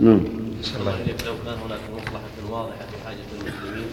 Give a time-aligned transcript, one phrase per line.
[0.00, 0.20] نعم.
[1.26, 3.86] لو كان هناك مصلحة واضحة في حاجة المسلمين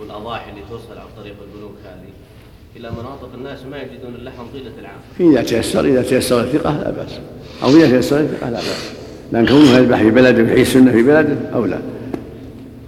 [0.00, 2.10] والأضاحي اللي توصل عن طريق البنوك هذه.
[2.76, 5.32] إلى مناطق الناس ما يجدون اللحم طيلة العام.
[5.32, 7.18] إذا تيسر إذا تيسر الثقة لا بأس.
[7.62, 8.92] أو إذا تيسر الثقة لا بأس.
[9.32, 11.78] لأن كونه يذبح في بلده ويحيي السنة في بلده أولى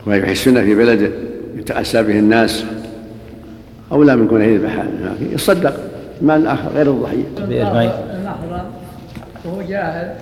[0.07, 1.11] ويحيي السنة في بلده
[1.57, 2.65] يتأسى به الناس
[3.93, 4.85] أولى من كونه يذبح.
[5.21, 5.77] يصدق.
[6.23, 7.25] مال آخر غير الضحية.
[7.39, 8.71] المحرم
[9.45, 10.17] وهو جاهل.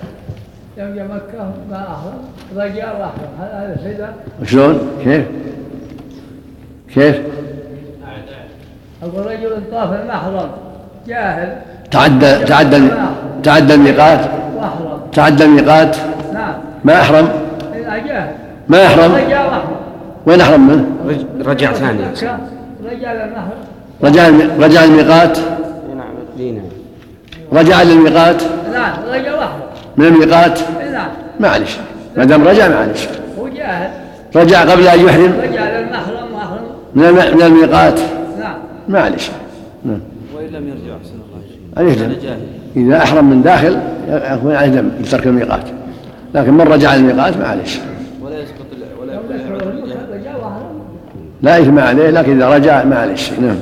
[0.77, 2.17] يوم جاء مكة ما أحرم
[2.55, 4.13] رجع الأحرم هل هذا سيدا؟
[4.45, 5.25] شلون؟ كيف؟
[6.93, 7.21] كيف؟
[9.03, 10.49] أقول رجل طاف المحرم
[11.07, 11.57] جاهل.
[11.91, 12.89] تعدى تعدى
[13.43, 14.19] تعدى الميقات؟
[14.55, 15.97] وأحرم تعدى الميقات؟
[16.33, 16.53] نعم.
[16.83, 17.29] ما أحرم؟
[18.07, 18.35] جاهل.
[18.69, 19.61] ما أحرم؟ رجع
[20.25, 20.85] وين أحرم منه؟
[21.45, 21.99] رجع ثاني.
[22.85, 23.59] رجع للمحرم.
[24.03, 24.29] رجع
[24.59, 25.37] رجع الميقات؟
[25.95, 26.57] نعم
[27.53, 29.64] رجع للميقات؟ نعم رجع الأحرم
[29.97, 30.59] من الميقات؟
[30.93, 31.07] نعم
[31.39, 31.77] معلش
[32.17, 33.07] ما دام رجع معلش
[33.39, 33.89] هو جاهل
[34.35, 36.63] رجع قبل أن يحرم؟ رجع للمحرم وأحرم
[36.95, 37.99] من الم- من الميقات؟
[38.39, 38.55] نعم.
[38.89, 39.29] معلش
[39.85, 39.99] نعم.
[40.35, 41.95] وإن لم يرجع أحسن الله
[42.75, 43.77] إذا أحرم من داخل
[44.09, 45.63] يكون عليه دم لترك الميقات.
[46.35, 47.79] لكن من رجع للميقات؟ معلش
[48.21, 48.65] ولا يسقط
[49.01, 49.13] ولا
[51.41, 53.55] لا إثم عليه لكن إذا رجع معلش نعم.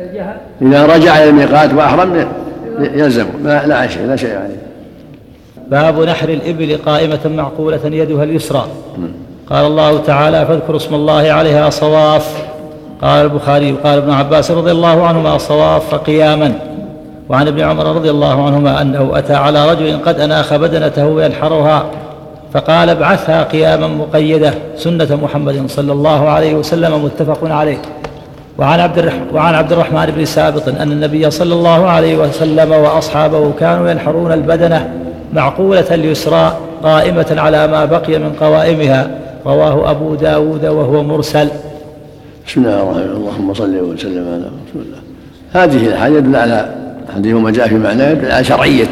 [0.00, 2.26] الجهل إذا رجع إلى الميقات وأحرم
[2.80, 4.61] يلزم ما لا شيء لا شيء عليه.
[5.72, 8.64] باب نحر الإبل قائمة معقولة يدها اليسرى.
[9.50, 12.26] قال الله تعالى فاذكروا اسم الله عليها صواف.
[13.02, 16.54] قال البخاري قال ابن عباس رضي الله عنهما صواف قياما.
[17.28, 21.84] وعن ابن عمر رضي الله عنهما أنه أتى على رجل قد أناخ بدنته ينحرها
[22.52, 27.78] فقال ابعثها قياما مقيدة سنة محمد صلى الله عليه وسلم متفق عليه.
[28.58, 33.90] وعن عبد وعن عبد الرحمن بن سابط أن النبي صلى الله عليه وسلم وأصحابه كانوا
[33.90, 34.92] ينحرون البدنة
[35.32, 39.10] معقولة اليسرى قائمة على ما بقي من قوائمها.
[39.46, 41.48] رواه أبو داود وهو مرسل.
[42.48, 43.16] بسم الله الرحمن الرحيم.
[43.16, 44.98] اللهم صل وسلم على رسول الله.
[45.52, 46.74] هذه الحاجة يدل على
[47.14, 48.88] حديث ما جاء في معناه يدل على شرعية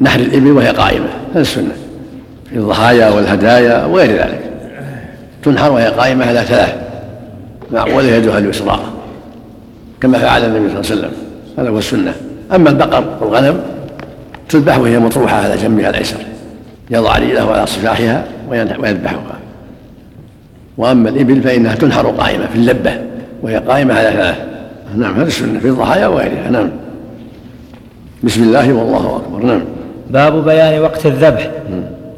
[0.00, 1.08] نحر الإبل وهي قائمة.
[1.32, 1.72] هذا السنة.
[2.50, 4.40] في الضحايا والهدايا وغير ذلك.
[5.42, 6.74] تنحر وهي قائمة على ثلاث.
[7.70, 8.80] معقولة يدها اليسرى.
[10.00, 11.12] كما فعل النبي صلى الله عليه وسلم.
[11.58, 12.14] هذا هو السنة.
[12.54, 13.60] أما البقر والغنم
[14.52, 16.16] تذبح وهي مطروحة على جنبها الأيسر.
[16.90, 19.38] يضع رجله على صفاحها ويذبحها.
[20.78, 22.92] وأما الإبل فإنها تنحر قائمة في اللبة
[23.42, 24.36] وهي قائمة على ثلاث
[24.96, 26.50] نعم هذا السنة في الضحايا وغيرها.
[26.50, 26.70] نعم.
[28.22, 29.46] بسم الله والله أكبر.
[29.46, 29.60] نعم.
[30.10, 31.50] باب بيان وقت الذبح.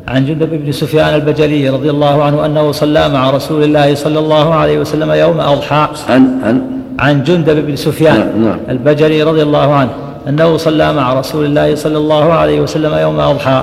[0.08, 4.54] عن جندب بن سفيان البجلي رضي الله عنه أنه صلى مع رسول الله صلى الله
[4.54, 5.88] عليه وسلم يوم أضحى.
[6.08, 6.62] عن عن
[6.98, 8.58] عن جندب بن سفيان نعم، نعم.
[8.68, 9.90] البجلي رضي الله عنه.
[10.28, 13.62] أنه صلى مع رسول الله صلى الله عليه وسلم يوم أضحى.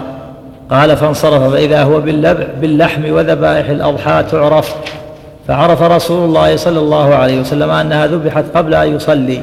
[0.71, 4.75] قال فانصرف فإذا هو باللبع باللحم وذبائح الأضحى تعرف.
[5.47, 9.41] فعرف رسول الله صلى الله عليه وسلم أنها ذبحت قبل أن يصلي.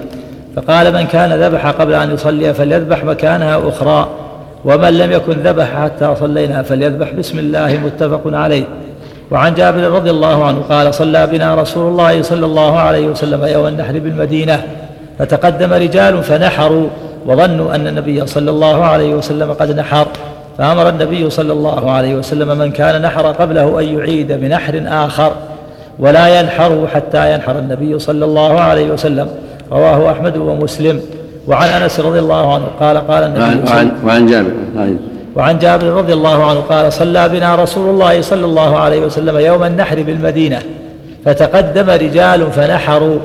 [0.56, 4.08] فقال من كان ذبح قبل أن يصلي فليذبح مكانها أخرى
[4.64, 7.12] ومن لم يكن ذبح حتى صلينا فليذبح.
[7.12, 8.64] بسم الله متفق عليه.
[9.30, 13.66] وعن جابر رضي الله عنه قال صلى بنا رسول الله صلى الله عليه وسلم يوم
[13.66, 14.62] النحر بالمدينة
[15.18, 16.88] فتقدم رجال فنحروا.
[17.28, 20.06] وظنوا أن النبي صلى الله عليه وسلم قد نحر
[20.58, 25.32] فأمر النبي صلى الله عليه وسلم من كان نحر قبله أن يعيد بنحر آخر
[25.98, 29.28] ولا ينحر حتى ينحر النبي صلى الله عليه وسلم.
[29.72, 31.00] رواه أحمد ومسلم.
[31.48, 34.50] وعن أنس رضي الله عنه قال قال النبي وعن وعن, وعن جابر.
[34.76, 34.98] طيب.
[35.36, 39.64] وعن جابر رضي الله عنه قال صلى بنا رسول الله صلى الله عليه وسلم يوم
[39.64, 40.62] النحر بالمدينة
[41.24, 43.18] فتقدم رجال فنحروا.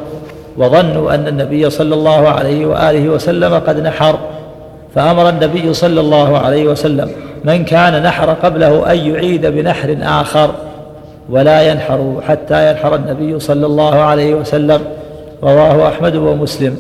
[0.58, 4.20] وظنوا أن النبي صلى الله عليه وآله وسلم قد نحر
[4.96, 7.12] فأمر النبي صلى الله عليه وسلم
[7.44, 10.52] من كان نحر قبله أن يعيد بنحر آخر
[11.30, 14.82] ولا ينحر حتى ينحر النبي صلى الله عليه وسلم.
[15.44, 16.78] رواه أحمد ومسلم.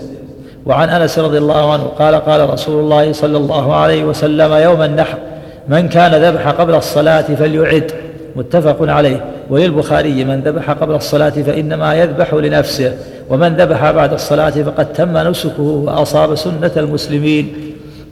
[0.65, 5.17] وعن أنس رضي الله عنه قال قال رسول الله صلى الله عليه وسلم يوم النحر
[5.67, 7.91] من كان ذبح قبل الصلاة فليعد.
[8.35, 9.25] متفق عليه.
[9.49, 12.93] وللبخاري من ذبح قبل الصلاة فإنما يذبح لنفسه.
[13.33, 17.53] ومن ذبح بعد الصلاة فقد تم نسكه وأصاب سنة المسلمين.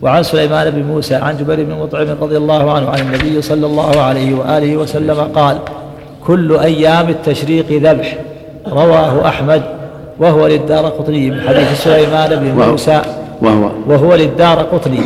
[0.02, 4.02] وعن سليمان بن موسى عن جبير بن مطعم رضي الله عنه عن النبي صلى الله
[4.02, 5.58] عليه وآله وسلم قال
[6.28, 8.18] كل أيام التشريق ذبح.
[8.68, 9.62] رواه أحمد
[10.20, 13.02] وهو للدار قطني من حديث سليمان بن موسى.
[13.42, 15.02] وهو وهو للدار قطني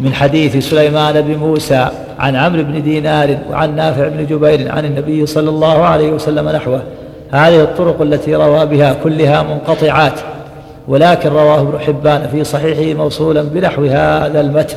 [0.00, 5.26] من حديث سليمان بن موسى عن عمرو بن دينار وعن نافع بن جبير عن النبي
[5.26, 6.82] صلى الله عليه وسلم نحوه.
[7.32, 10.20] هذه الطرق التي روى بها كلها منقطعات
[10.88, 14.76] ولكن رواه ابن حبان في صحيحه موصولا بنحو هذا المتن.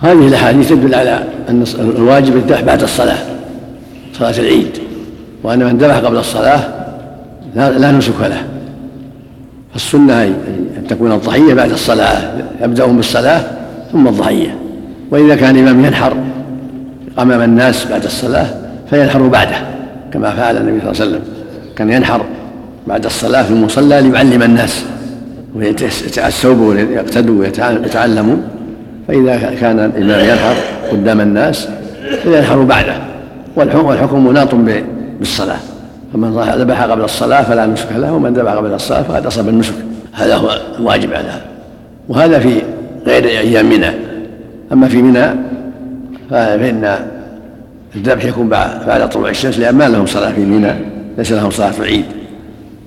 [0.00, 3.18] هذه الأحاديث تدل على أن الواجب الذبح بعد الصلاة
[4.12, 4.78] صلاة العيد
[5.42, 6.60] وأن من ذبح قبل الصلاة
[7.54, 8.42] لا, نسك له.
[9.72, 13.42] فالسنة أن تكون الضحية بعد الصلاة يبدأون بالصلاة
[13.92, 14.58] ثم الضحية.
[15.10, 16.16] وإذا كان الإمام ينحر
[17.18, 18.46] أمام الناس بعد الصلاة
[18.90, 19.73] فينحر بعده.
[20.14, 21.22] كما فعل النبي صلى الله عليه وسلم.
[21.76, 22.24] كان ينحر
[22.86, 24.84] بعد الصلاة في المصلى ليعلم الناس
[25.56, 28.36] ويتأسوا ويقتدوا ويتعلموا.
[29.08, 30.54] فإذا كان الإمام ينحر
[30.90, 31.68] قدام الناس
[32.22, 32.94] فينحر بعده.
[33.56, 34.54] والحكم مناط
[35.18, 35.58] بالصلاة.
[36.12, 39.74] فمن ذبح قبل الصلاة فلا نسك له ومن ذبح قبل الصلاة فقد أصاب النسك.
[40.12, 41.44] هذا هو الواجب على هذا.
[42.08, 42.62] وهذا في
[43.06, 43.90] غير أيام منى.
[44.72, 45.26] أما في منى
[46.30, 46.96] فإن
[47.96, 50.72] الذبح يكون بعد طلوع الشمس لأن ما لهم صلاة في منى
[51.18, 52.04] ليس لهم صلاة في العيد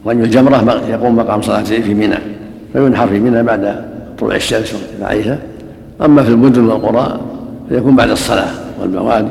[0.05, 2.17] رجل الجمرة يقوم مقام صلاة في منى
[2.73, 3.85] فينحر في منى بعد
[4.19, 5.37] طلوع الشمس عائشة
[6.01, 7.19] أما في المدن والقرى
[7.69, 8.51] فيكون بعد الصلاة
[8.81, 9.29] والبوادي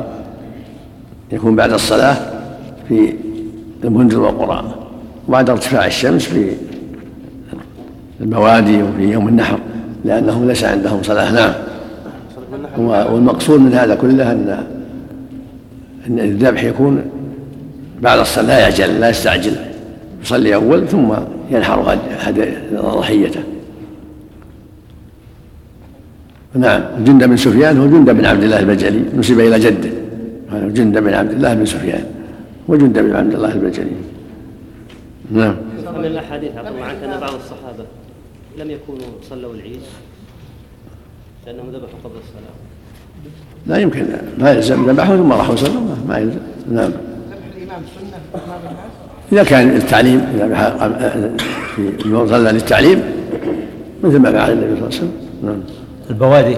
[1.31, 2.15] يكون بعد الصلاة
[2.87, 3.13] في
[3.83, 4.63] المدن والقرى
[5.27, 6.51] وبعد ارتفاع الشمس في
[8.21, 9.59] البوادي وفي يوم النحر
[10.05, 11.31] لأنهم ليس عندهم صلاة.
[11.31, 11.53] نعم.
[12.77, 14.63] والمقصود من هذا كله أن
[16.07, 17.05] أن الذبح يكون
[18.01, 19.55] بعد الصلاة لا يعجل لا يستعجل.
[20.21, 21.13] يصلي أول ثم
[21.51, 21.97] ينحر
[22.73, 23.43] ضحيته.
[26.55, 29.89] نعم جند بن سفيان هو جند بن عبد الله البجلي نسب إلى جده.
[30.51, 32.05] جند بن عبد الله بن سفيان
[32.67, 33.91] وجند بن عبد الله البجلي.
[35.31, 35.55] نعم.
[35.97, 37.85] من الأحاديث عفوا الله عنك أن بعض الصحابة
[38.57, 39.79] لم يكونوا صلوا العيد
[41.45, 42.55] لأنهم ذبحوا قبل الصلاة.
[43.67, 44.05] لا يمكن
[44.37, 44.89] ما يلزم.
[44.89, 46.39] ذبحوا ثم راحوا صلوا ما يلزم.
[46.71, 46.91] نعم.
[49.31, 51.37] إذا كان التعليم إذا
[51.75, 53.03] في صلى للتعليم
[54.03, 55.11] مثل ما فعل النبي صلى الله عليه وسلم.
[55.43, 55.59] نعم.
[56.09, 56.57] البوادي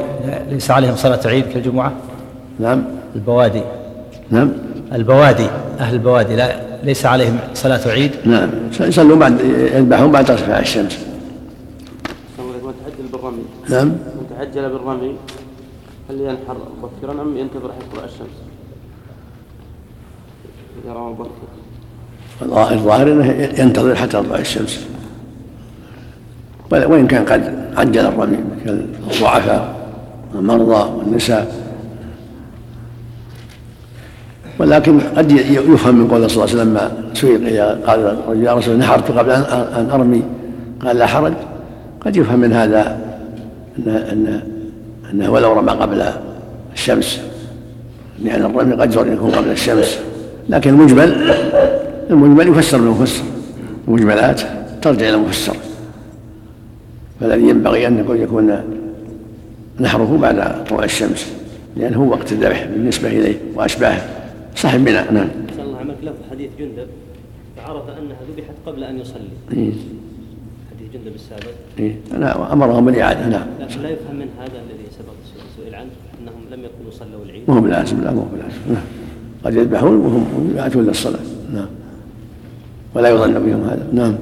[0.51, 1.93] ليس عليهم صلاة عيد كالجمعة؟
[2.59, 2.83] نعم.
[3.15, 3.61] البوادي.
[4.31, 4.51] نعم.
[4.93, 5.47] البوادي
[5.79, 8.49] أهل البوادي لا ليس عليهم صلاة عيد؟ نعم.
[8.79, 9.39] يصلون بعد
[9.75, 10.97] يذبحون بعد ارتفاع الشمس
[12.39, 13.43] من تعجل بالرمي.
[13.69, 13.87] نعم.
[13.87, 15.15] من تعجل بالرمي.
[16.09, 18.37] هل ينحر مبكرا أم ينتظر حتى تطلع الشمس؟
[20.83, 21.29] إذا رمى مبكر
[22.73, 23.25] الظاهر إنه
[23.59, 24.87] ينتظر حتى تطلع الشمس.
[26.71, 29.75] وإن كان قد عجل الرمي كالضعفاء
[30.35, 31.69] والمرضى والنساء.
[34.59, 39.11] ولكن قد يفهم من قول صلى الله عليه وسلم ما سئل قال يا رسول نحرت
[39.11, 40.23] قبل أن أرمي.
[40.81, 41.33] قال لا حرج.
[42.01, 42.99] قد يفهم من هذا
[43.77, 44.58] ان أن
[45.13, 46.03] أنه ولو رمى قبل
[46.73, 47.21] الشمس
[48.23, 49.99] لأن الرمي قد يكون قبل الشمس
[50.49, 51.33] لكن المجمل
[52.09, 53.23] المجمل يفسر بالمفسر
[53.87, 54.41] المجملات
[54.81, 55.55] ترجع إلى المفسر
[57.19, 58.61] فالذي ينبغي أن يكون
[59.79, 61.33] نحره بعد طلوع الشمس
[61.77, 64.01] لأنه هو وقت الذبح بالنسبة إليه وأشباهه
[64.55, 65.27] صاحب بناء نعم.
[65.49, 66.87] أحسن الله عملك له حديث جندب
[67.57, 69.29] فعرف أنها ذبحت قبل أن يصلي.
[69.51, 69.71] إيه؟
[70.71, 71.53] حديث جندب السابق.
[71.79, 73.47] إيه؟ أنا أمرهم بالإعادة نعم.
[73.59, 75.13] لكن لا يفهم من هذا الذي سبق
[75.57, 75.89] سئل عنه
[76.21, 77.43] أنهم لم يكونوا صلوا العيد.
[77.47, 78.83] مو بلازم لا مو بلازم نعم.
[79.45, 81.19] قد يذبحون وهم يأتون للصلاة
[81.53, 81.67] نعم.
[82.95, 83.87] ولا يظن بهم هذا.
[83.93, 84.15] نعم.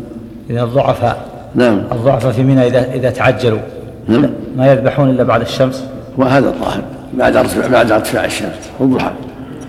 [0.50, 1.82] إذا الضعفاء نعم.
[1.92, 3.60] الضعفاء في منى إذا إذا تعجلوا.
[4.08, 4.30] نعم.
[4.58, 5.84] ما يذبحون إلا بعد الشمس؟
[6.18, 6.84] وهذا الظاهر.
[7.14, 8.70] بعد ارتفاع بعد ارتفاع الشمس.
[8.80, 9.12] والضحى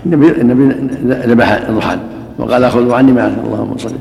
[0.05, 0.73] النبي النبي
[1.27, 1.97] ذبح الضحى.
[2.39, 3.91] وقال خذوا عني ما اللهم صل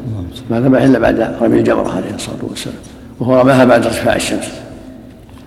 [0.51, 2.77] ما ذبح إلا بعد رمي الجمره عليه الصلاة والسلام.
[3.21, 4.53] وهو رماها بعد ارتفاع الشمس.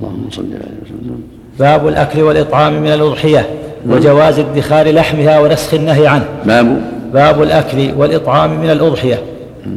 [0.02, 1.22] اللهم صل عليه وسلم
[1.60, 3.50] باب الأكل والإطعام من الأضحية
[3.88, 6.26] وجواز ادخار لحمها ونسخ النهي عنه.
[6.46, 6.82] باب
[7.14, 9.20] باب الأكل والإطعام من الأضحية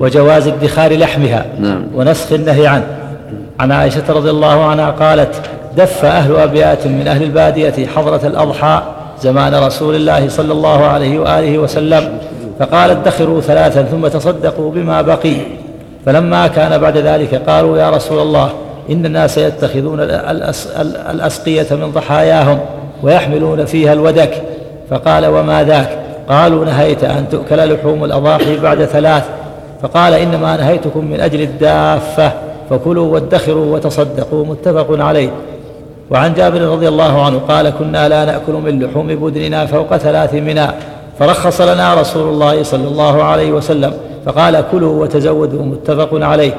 [0.00, 1.86] وجواز ادخار لحمها نعم.
[1.94, 2.84] ونسخ النهي عنه.
[3.60, 5.34] عن عائشة رضي الله عنها قالت
[5.76, 8.82] دف أهل أبيات من أهل البادية حضرة الأضحى
[9.20, 12.18] زمان رسول الله صلى الله عليه وآله وسلم
[12.58, 15.36] فقال ادخروا ثلاثا ثم تصدقوا بما بقي
[16.06, 18.52] فلما كان بعد ذلك قالوا يا رسول الله
[18.90, 22.58] إن الناس يتخذون الأس- الأسقية من ضحاياهم
[23.02, 24.42] ويحملون فيها الودك.
[24.90, 25.98] فقال وما ذاك؟
[26.28, 29.22] قالوا نهيت أن تؤكل لحوم الأضاحي بعد ثلاث.
[29.82, 32.32] فقال إنما نهيتكم من أجل الدافة.
[32.70, 35.28] فكلوا وادخروا وتصدقوا متفق عليه.
[36.10, 40.74] وعن جابر رضي الله عنه قال كنا لا نأكل من لحوم بدننا فوق ثلاث منا.
[41.18, 43.92] فرخص لنا رسول الله صلى الله عليه وسلم.
[44.26, 46.54] فقال كلوا وتزودوا متفق عليه.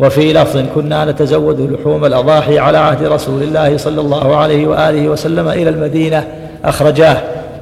[0.00, 5.48] وفي لفظ كنا نتزود لحوم الأضاحي على عهد رسول الله صلى الله عليه وآله وسلم
[5.48, 6.24] إلى المدينة
[6.64, 7.16] أخرجاه.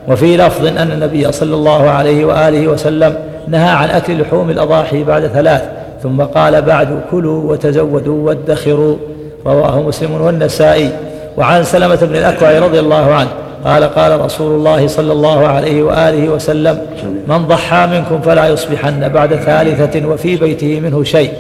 [0.09, 3.15] وفي لفظ أن النبي صلى الله عليه وآله وسلم
[3.49, 5.63] نهى عن أكل لحوم الأضاحي بعد ثلاث
[6.03, 8.97] ثم قال بعد كلوا وتزودوا وادخروا.
[9.47, 10.91] رواه مسلم والنسائي.
[11.37, 13.29] وعن سلمة بن الأكوع رضي الله عنه
[13.65, 16.79] قال قال رسول الله صلى الله عليه وآله وسلم
[17.29, 21.31] من ضحى منكم فلا يصبحن بعد ثالثة وفي بيته منه شيء.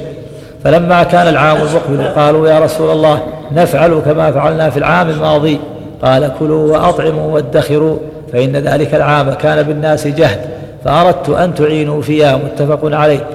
[0.66, 5.60] فلما كان العام المقبل قالوا يا رسول الله نفعل كما فعلنا في العام الماضي.
[6.02, 7.96] قال كلوا وأطعموا وادخروا
[8.32, 10.40] فإن ذلك العام كان بالناس جهد
[10.84, 13.26] فأردت أن تعينوا فيها متفق عليه.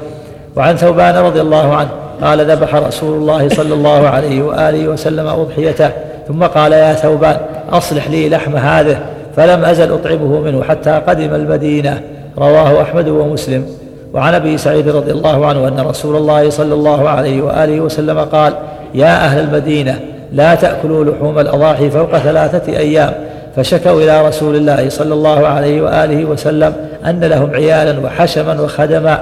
[0.56, 1.90] وعن ثوبان رضي الله عنه
[2.22, 5.90] قال ذبح رسول الله صلى الله عليه وآله وسلم أضحيته
[6.28, 7.38] ثم قال يا ثوبان
[7.72, 9.00] أصلح لي لحم هذه
[9.36, 12.02] فلم أزل أطعمه منه حتى قدم المدينة.
[12.38, 13.66] رواه أحمد ومسلم.
[14.14, 18.54] وعن أبي سعيد رضي الله عنه أن رسول الله صلى الله عليه وآله وسلم قال
[18.94, 20.00] يا أهل المدينة
[20.32, 23.14] لا تأكلوا لحوم الأضاحي فوق ثلاثة أيام.
[23.56, 26.74] فشكوا إلى رسول الله صلى الله عليه وآله وسلم
[27.06, 29.20] أن لهم عيالا وحشما وخدما.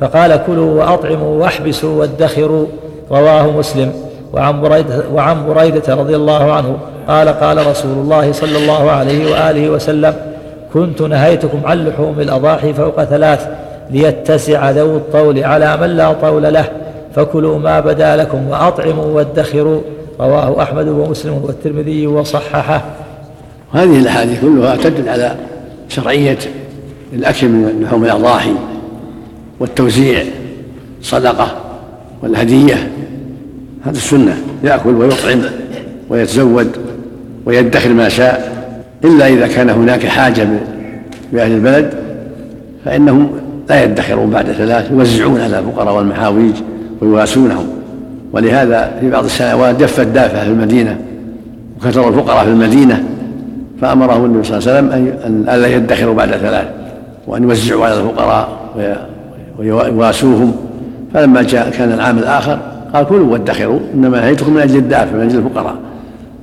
[0.00, 2.66] فقال كلوا وأطعموا واحبسوا وادخروا.
[3.10, 3.92] رواه مسلم.
[4.32, 6.76] وعن بريدة, وعن بريدة رضي الله عنه
[7.08, 10.14] قال قال رسول الله صلى الله عليه وآله وسلم
[10.74, 13.48] كنت نهيتكم عن لحوم الأضاحي فوق ثلاث.
[13.90, 16.64] ليتسع ذو الطول على من لا طول له.
[17.16, 19.80] فكلوا ما بدا لكم وأطعموا وادخروا.
[20.20, 22.84] رواه أحمد ومسلم والترمذي وصححه.
[23.74, 25.36] وهذه الأحاديث كلها تدل على
[25.88, 26.38] شرعية
[27.12, 28.54] الأكل من لحوم الأضاحي
[29.60, 30.24] والتوزيع
[31.02, 31.56] صدقة
[32.22, 32.90] والهدية.
[33.84, 35.40] هذا السنة يأكل ويطعم
[36.10, 36.70] ويتزود
[37.46, 38.58] ويدخر ما شاء.
[39.04, 40.48] إلا إذا كان هناك حاجة
[41.32, 41.94] بأهل البلد
[42.84, 43.30] فإنهم
[43.68, 46.54] لا يدخرون بعد ثلاث يوزعون على الفقراء والمحاويج
[47.00, 47.66] ويواسونهم.
[48.32, 50.98] ولهذا في بعض السنوات جفت دافة في المدينة
[51.76, 53.04] وكثر الفقراء في المدينة
[53.80, 56.66] فأمرهم النبي صلى الله عليه وسلم أن ألا يدخروا بعد ثلاث
[57.26, 58.48] وأن يوزعوا على الفقراء
[59.58, 60.56] ويواسوهم.
[61.14, 62.58] فلما جاء كان العام الآخر
[62.94, 65.74] قال كلوا وادخروا إنما نهيتكم من أجل الدافع من أجل الفقراء.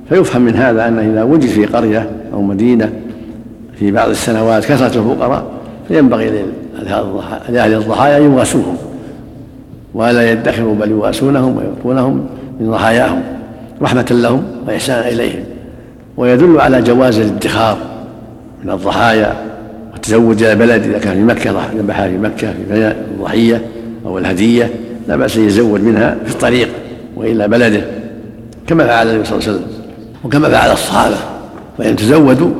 [0.08, 2.92] فيفهم من هذا أنه إذا وجد في قرية أو مدينة
[3.78, 5.44] في بعض السنوات كثرة الفقراء
[5.88, 6.44] فينبغي
[7.48, 8.76] لأهل الضحايا يواسوهم.
[9.94, 12.26] ولا يدخروا بل يواسونهم ويعطونهم
[12.60, 13.22] من ضحاياهم
[13.82, 15.44] رحمة لهم وإحسانا إليهم.
[16.16, 17.78] ويدل على جواز الادخار
[18.64, 19.32] من الضحايا
[19.92, 23.62] والتزود إلى البلد إذا كان في مكة ذبحها في مكة في الضحية
[24.06, 24.70] أو الهدية
[25.08, 26.68] لا بأس يزود منها في الطريق
[27.16, 27.80] وإلى بلده
[28.66, 29.70] كما فعل النبي صلى الله عليه وسلم
[30.24, 31.16] وكما فعل الصحابة
[31.78, 32.50] فإن تزودوا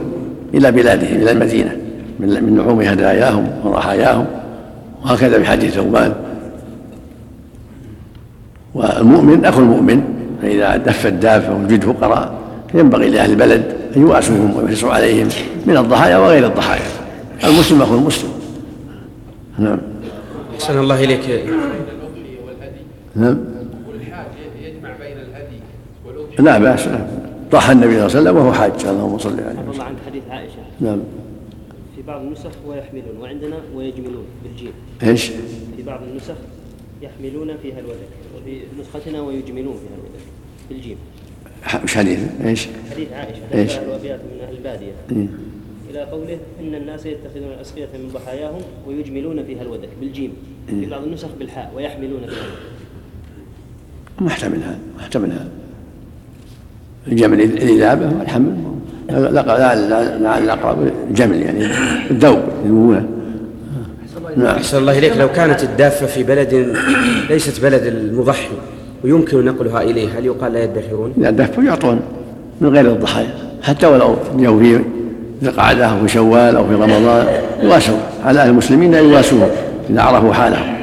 [0.55, 1.77] إلى بلادهم إلى المدينة.
[2.21, 4.27] من لحوم هداياهم وضحاياهم
[5.05, 6.15] وهكذا في حديث ثوبان.
[8.75, 10.03] والمؤمن أخو المؤمن
[10.43, 12.35] فإذا دف الدافه ووجد فقراء
[12.75, 13.63] ينبغي لأهل البلد
[13.97, 15.29] أن يواسوهم ويحرصوا عليهم
[15.67, 16.83] من الضحايا وغير الضحايا.
[17.45, 18.31] المسلم أخو المسلم.
[19.59, 19.79] نعم.
[20.55, 21.45] أحسن الله إليك
[23.17, 23.39] نعم.
[26.39, 26.89] لا بأس.
[27.53, 30.59] ضحى النبي صلى الله عليه وسلم وهو حاج اللهم صل عليه الله عنك حديث عائشة.
[30.81, 30.99] نعم.
[32.07, 34.73] بعض النسخ ويحملون وعندنا ويجملون بالجيم
[35.03, 35.27] إيش؟
[35.77, 36.35] في بعض النسخ
[37.03, 40.25] يحملون فيها الودك وفي نسختنا ويجملون فيها الودك
[40.71, 40.97] بالجيم
[41.85, 45.27] مش حديث إيش؟ حديث عائشة إيش؟ الوابيات من أهل البادية إيه؟
[45.91, 50.33] إلى قوله إن الناس يتخذون الاسقيه من ضحاياهم ويجملون فيها الودك بالجيم
[50.67, 50.91] في إيه.
[50.91, 52.77] بعض النسخ بالحاء ويحملون فيها الودك
[54.21, 55.51] محتمل هذا محتمل هذا
[57.07, 58.77] الجمل الإذابة والحمل
[59.09, 61.67] لا الأقرب الجمل يعني
[62.11, 63.07] الذوب يذوبونه
[64.37, 64.47] نعم.
[64.47, 65.17] أحسن الله إليك.
[65.17, 66.77] لو كانت الدافة في بلد
[67.31, 68.49] ليست بلد المضحي
[69.05, 72.01] ويمكن نقلها إليه هل يقال لا يدخرون؟ إذا دفوا يعطون
[72.61, 74.81] من غير الضحايا حتى ولو جو في
[75.43, 77.27] القعدة أو في شوال أو في رمضان
[77.63, 77.99] يواسون.
[78.25, 79.49] على أهل المسلمين أن يواسوهم
[79.91, 80.77] إذا عرفوا حالهم.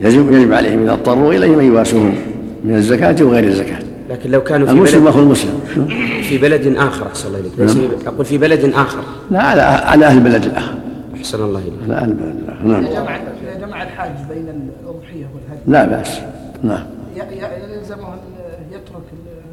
[0.00, 2.14] يجب يجب عليهم إذا اضطروا إليهم أن يواسوهم
[2.64, 3.78] من الزكاة وغير الزكاة.
[4.10, 5.60] لكن لو كانوا في المسلم بلد أخو المسلم.
[6.22, 7.52] في بلد آخر أحسن الله إليك.
[7.58, 7.88] ليس نعم.
[8.06, 8.98] أقول في بلد آخر.
[9.30, 10.74] لا على على أهل البلد الآخر.
[11.14, 11.72] أحسن الله إليك.
[11.84, 12.64] على أهل البلد الآخر.
[12.64, 12.84] نعم.
[12.84, 13.18] جمع
[13.60, 15.60] جمع الحاج بين الأضحية والهدي.
[15.66, 16.20] لا بأس.
[16.62, 16.84] نعم.
[17.16, 18.08] يلزمه
[18.72, 19.02] يترك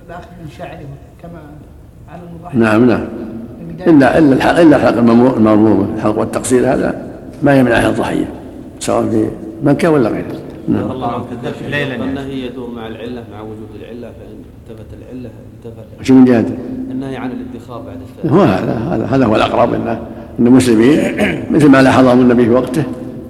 [0.07, 0.79] الأخذ من شعره
[1.21, 1.39] كما
[2.11, 3.05] على المضحي نعم نعم.
[3.87, 7.01] إلا إلا الحلق إلا الحلق الممو- المرمومة الحلق والتقصير هذا
[7.43, 8.25] ما يمنع الضحية
[8.79, 9.27] سواء في
[9.63, 10.25] مكة ولا غيره
[10.67, 10.91] نعم.
[10.91, 14.37] الله عنك الذبح ليلا النهي يدور مع العلة مع وجود العلة فإن
[14.69, 16.45] انتفت العلة انتفت شو من جهة؟
[16.91, 19.87] النهي عن الادخار بعد الثلاث هو هذا هذا هذا هو الأقرب أن
[20.39, 20.99] أن المسلمين
[21.51, 22.83] مثل ما لاحظهم النبي في وقته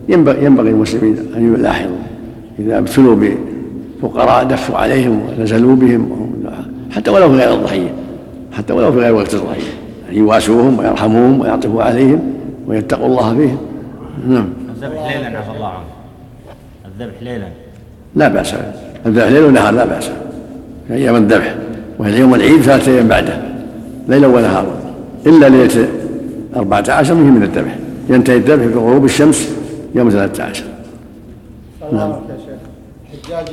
[0.10, 1.98] ينبغي ينبغي المسلمين أن يلاحظوا.
[2.60, 3.16] إذا ابتلوا
[4.02, 6.10] بفقراء دفوا عليهم ونزلوا بهم
[6.92, 7.94] حتى ولو في غير الضحية
[8.52, 9.72] حتى ولو في غير وقت الضحية
[10.12, 12.20] أن يواسوهم ويرحموهم ويعطفوا عليهم
[12.68, 13.58] ويتقوا الله فيهم.
[14.28, 14.50] نعم.
[14.70, 15.86] الذبح ليلا عفى الله عنه.
[17.00, 17.48] الذبح ليلا.
[18.16, 18.56] لا بأس.
[19.06, 20.10] الذبح ليل ونهار لا بأس.
[20.88, 21.56] في أيام الذبح.
[22.00, 23.42] وهي يوم العيد ثلاثة أيام بعده.
[24.08, 24.76] ليلا ونهارا.
[25.26, 25.88] إلا ليلة
[26.56, 27.76] 14 هي من الذبح.
[28.10, 29.50] ينتهي الذبح بغروب الشمس
[29.96, 30.64] يوم 13
[31.92, 32.10] نعم.
[32.10, 32.60] يا شيخ
[33.12, 33.48] حجاج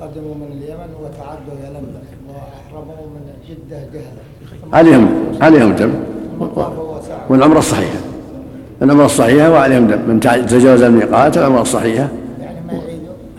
[0.00, 5.08] قدموا من اليمن وتعدوا إلى لندن وأحرموا من جدة جهلا عليهم
[5.40, 5.94] عليهم دم
[7.28, 8.07] والعمره الصحيحه
[8.82, 9.98] العمره الصحيحه وعليهم دم.
[10.08, 12.06] من تجاوز الميقات ما يعيدوا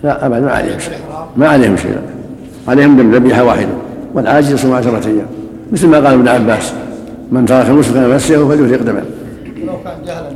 [0.03, 0.97] لا ابدا ما عليهم شيء.
[1.37, 1.97] ما عليهم شيء.
[2.67, 3.69] عليهم دم ذبيحة واحدة.
[4.13, 5.27] والعاجز يصوم عشرة أيام.
[5.71, 6.73] مثل ما قال ابن عباس
[7.31, 9.03] من ترك المسلم فنفسه فليهرق دمه.
[9.63, 10.29] ولو كان جهلا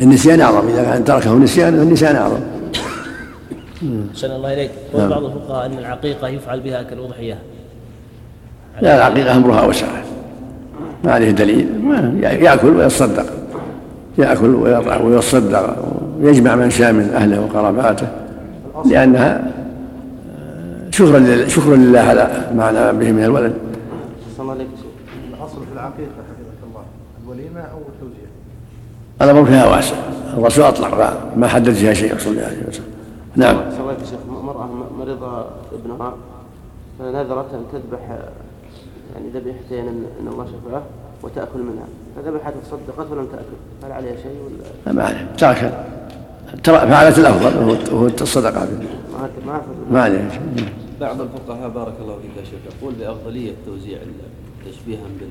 [0.00, 0.68] النسيان أعظم.
[0.68, 2.40] إذا كان تركه نسيان فالنسيان أعظم.
[4.12, 4.70] أحسن الله إليك.
[4.92, 5.10] قول نعم.
[5.10, 7.38] بعض الفقهاء أن العقيقة يفعل بها كالأضحية
[8.80, 9.86] لا العقيقة أمرها اوسع
[11.04, 11.68] ما عليه دليل.
[11.84, 13.26] ما يأكل ويتصدق.
[14.18, 15.76] يأكل ويطعم ويتصدق
[16.20, 18.08] ويجمع من شاء من أهله وقراباته
[18.86, 19.52] لأنها
[20.90, 23.54] شكرا لله شكرا لله على ما نعم به من الولد.
[25.34, 26.82] الأصل في العقيقة حفظك الله.
[27.24, 28.28] الوليمة أو التوزيع
[29.22, 29.96] الامر فيها واسع
[30.38, 30.94] الرسول أطلق
[31.36, 32.84] ما- حدد فيها شيء صلى الله عليه وسلم.
[33.36, 33.56] نعم.
[33.56, 36.12] يا شيخ مرأة م- مرض ابنها
[36.98, 38.00] فنذرت أن تذبح
[39.14, 40.82] يعني ذبيحتين إن الله شفاه
[41.22, 41.84] وتأكل منها.
[42.24, 44.36] فذبحت وتصدقت ولم تأكل هل عليها شيء
[44.86, 45.84] ولا؟ ما عليه ترك.
[46.64, 47.96] ترى فعلت الأفضل وهو-
[48.66, 49.18] به.
[49.18, 49.60] ما ما
[49.90, 50.68] ما عليه شيء.
[51.00, 53.98] بعض الفقهاء بارك الله فيك يا شيخ يقول بأفضلية توزيع
[54.66, 55.28] تشبيها بال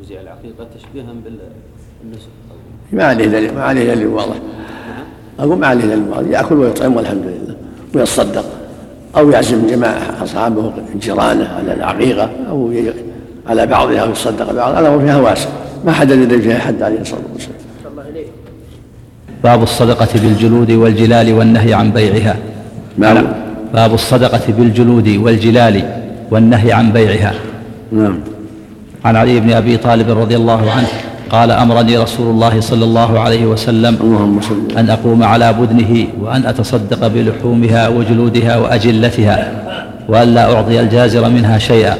[0.00, 2.28] توزيع العقيقة تشبيها بالنسك.
[2.92, 4.36] ما عليه دليل ما عليه دليل واضح
[5.38, 7.56] أقول ما عليه دليل واضح يأكل ويطعم والحمد لله.
[7.94, 8.44] ويتصدق.
[9.16, 12.92] أو يعزم جماعة أصحابه جيرانه على العقيقة أو ي-
[13.46, 15.48] على بعضها أو يتصدق بعض الامر فيها واسع.
[15.84, 17.60] ما حدد دليل فيها حد عليه الصلاة والسلام.
[19.44, 22.36] باب الصدقة بالجلود والجلال والنهي عن بيعها.
[22.98, 23.26] نعم.
[23.74, 25.82] باب الصدقة بالجلود والجلال
[26.30, 27.34] والنهي عن بيعها.
[27.92, 28.18] نعم.
[29.04, 30.88] عن علي بن أبي طالب رضي الله عنه
[31.30, 36.46] قال أمرني رسول الله صلى الله عليه وسلم اللهم صل أن أقوم على بدنه وأن
[36.46, 39.52] أتصدق بلحومها وجلودها وأجلتها
[40.08, 41.96] وأن لا أعطي الجازر منها شيئا.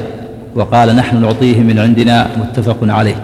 [0.55, 3.15] وقال نحن نعطيه من عندنا متفق عليه.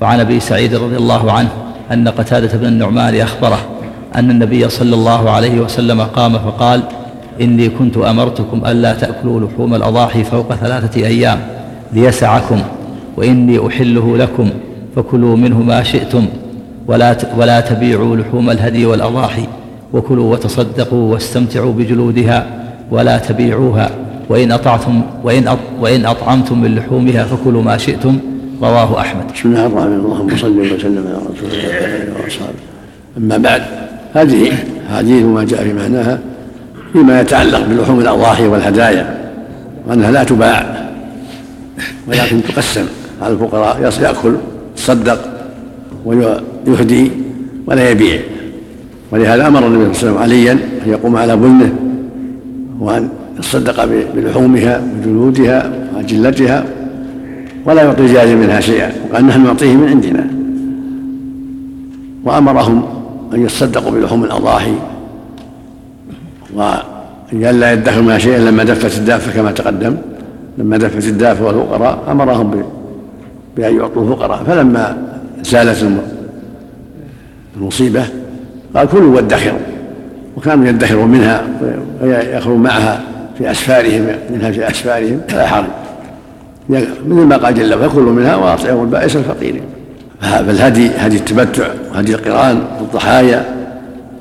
[0.00, 1.48] وعن أبي سعيد رضي الله عنه
[1.92, 3.58] أن قتادة بن النعمان أخبره
[4.14, 6.82] أن النبي صلى الله عليه وسلم قام فقال
[7.40, 11.38] إني كنت أمرتكم ألا تأكلوا لحوم الأضاحي فوق ثلاثة أيام
[11.92, 12.60] ليسعكم
[13.16, 14.50] وإني أحله لكم
[14.96, 16.26] فكلوا منه ما شئتم
[16.86, 19.44] ولا ولا تبيعوا لحوم الهدي والأضاحي
[19.92, 22.46] وكلوا وتصدقوا واستمتعوا بجلودها
[22.90, 23.90] ولا تبيعوها
[24.28, 28.18] وإن أطعتم وإن وإن أطعمتم من لحومها فكلوا ما شئتم
[28.62, 29.32] رواه أحمد.
[29.34, 30.04] بسم الله الرحمن الرحيم.
[30.04, 32.62] اللهم صل وسلم على رسول الله وعلى آله وأصحابه.
[33.18, 33.62] أما بعد
[34.14, 34.52] هذه
[34.96, 36.18] حديث ما جاء في معناها
[36.92, 39.32] فيما يتعلق بلحوم الأضاحي والهدايا
[39.86, 40.88] وأنها لا تباع
[42.08, 42.86] ولكن تقسم.
[43.22, 44.34] على الفقراء يأكل
[44.76, 45.20] يصدق
[46.04, 47.10] ويهدي
[47.66, 48.20] ولا يبيع.
[49.12, 51.74] ولهذا أمر النبي صلى الله عليه وسلم عليا أن يقوم على بنه
[52.80, 56.64] وأن يتصدق بلحومها وجلودها وأجلتها
[57.68, 60.26] ولا يعطي الجاهل منها شيئا وقال نحن نعطيه من عندنا.
[62.24, 62.82] وأمرهم
[63.34, 64.72] أن يتصدقوا بلحوم الأضاحي.
[66.54, 66.80] وان
[67.60, 69.96] لا يدخر منها شيئا لما دفت الدافه كما تقدم.
[70.58, 72.64] لما دفت الدافه والفقراء أمرهم ب-
[73.56, 74.44] بأن يعطوا الفقراء.
[74.44, 74.96] فلما
[75.42, 76.02] زالت الم-
[77.56, 78.04] المصيبة
[78.76, 79.58] قال كلوا وادخروا.
[80.36, 81.42] وكانوا يدخروا منها
[82.02, 83.00] ويأخذون معها
[83.38, 85.64] في أسفارهم منها في أسفارهم فلا حرج.
[86.68, 89.60] مثل ما قال جل وعلا منها وأطعموا البائس الفقير.
[90.20, 93.44] فالهدي هدي التمتع وهدي القرآن والضحايا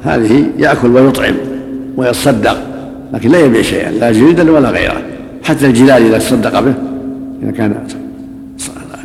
[0.03, 1.35] هذه يأكل ويطعم
[1.97, 2.57] ويتصدق
[3.13, 5.01] لكن لا يبيع شيئا لا جلدا ولا غيره.
[5.43, 6.73] حتى الجلال إذا تصدق به
[7.43, 7.87] إذا كان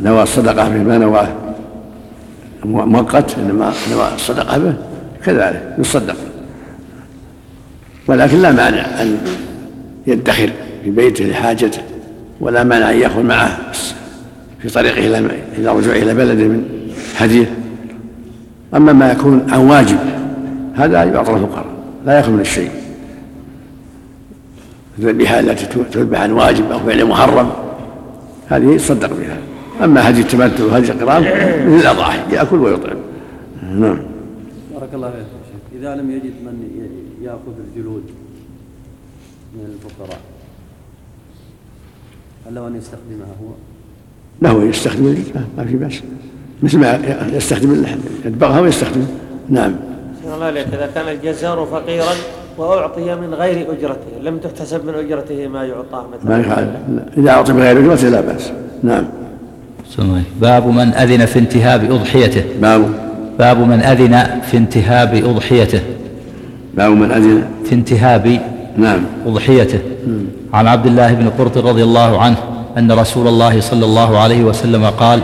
[0.01, 1.27] نوى الصدقة به ما نواه
[2.65, 4.73] مؤقت إنما نوى الصدقة به
[5.25, 6.15] كذلك يصدق.
[8.07, 9.17] ولكن لا مانع أن
[10.07, 10.49] يدخر
[10.83, 11.81] في بيته لحاجته.
[12.39, 13.71] ولا مانع أن يأخذ معه
[14.59, 15.17] في طريقه إلى
[15.57, 16.65] إلى رجوعه إلى بلده من
[17.17, 17.53] هديه.
[18.75, 19.99] أما ما يكون عن واجب
[20.75, 21.65] هذا يعطى الفقراء
[22.05, 22.71] لا يأخذ من الشيء.
[24.99, 27.51] الذبيحه التي تذبح عن واجب أو فعل محرم
[28.49, 29.37] هذه يتصدق بها.
[29.83, 31.23] أما هدي التمتع وهدي القرآن
[31.67, 32.97] مثل الاضاحي يأكل ويطعم.
[33.63, 33.99] نعم.
[34.73, 36.69] بارك الله فيك إذا لم يجد من
[37.21, 38.03] يأخذ الجلود
[39.55, 40.19] من الفقراء
[42.47, 43.51] هل له أن يستخدمها هو؟
[44.41, 45.15] له يستخدم
[45.57, 46.01] ما في بأس.
[46.63, 46.99] مثل ما
[47.33, 47.97] يستخدم اللحم.
[48.25, 49.05] يدبغها ويستخدم.
[49.49, 49.75] نعم.
[50.25, 52.13] الله عليك إذا كان الجزار فقيرا
[52.57, 56.29] وأعطي من غير أجرته لم تحتسب من أجرته ما يعطاه مثلا.
[56.29, 57.05] ما يخالف لا.
[57.17, 58.51] إذا أعطي بغير أجرته لا بأس.
[58.83, 59.05] نعم.
[60.41, 62.43] باب من أذن في انتهاب أضحيته.
[62.61, 62.85] باب.
[63.39, 65.81] باب من أذن في انتهاب أضحيته.
[66.77, 67.43] باب من أذن.
[67.65, 69.01] في انتهاب نعم.
[69.27, 69.79] أضحيته
[70.53, 72.37] عن عبد الله بن قرط رضي الله عنه
[72.77, 75.19] أن رسول الله صلى الله عليه وسلم قال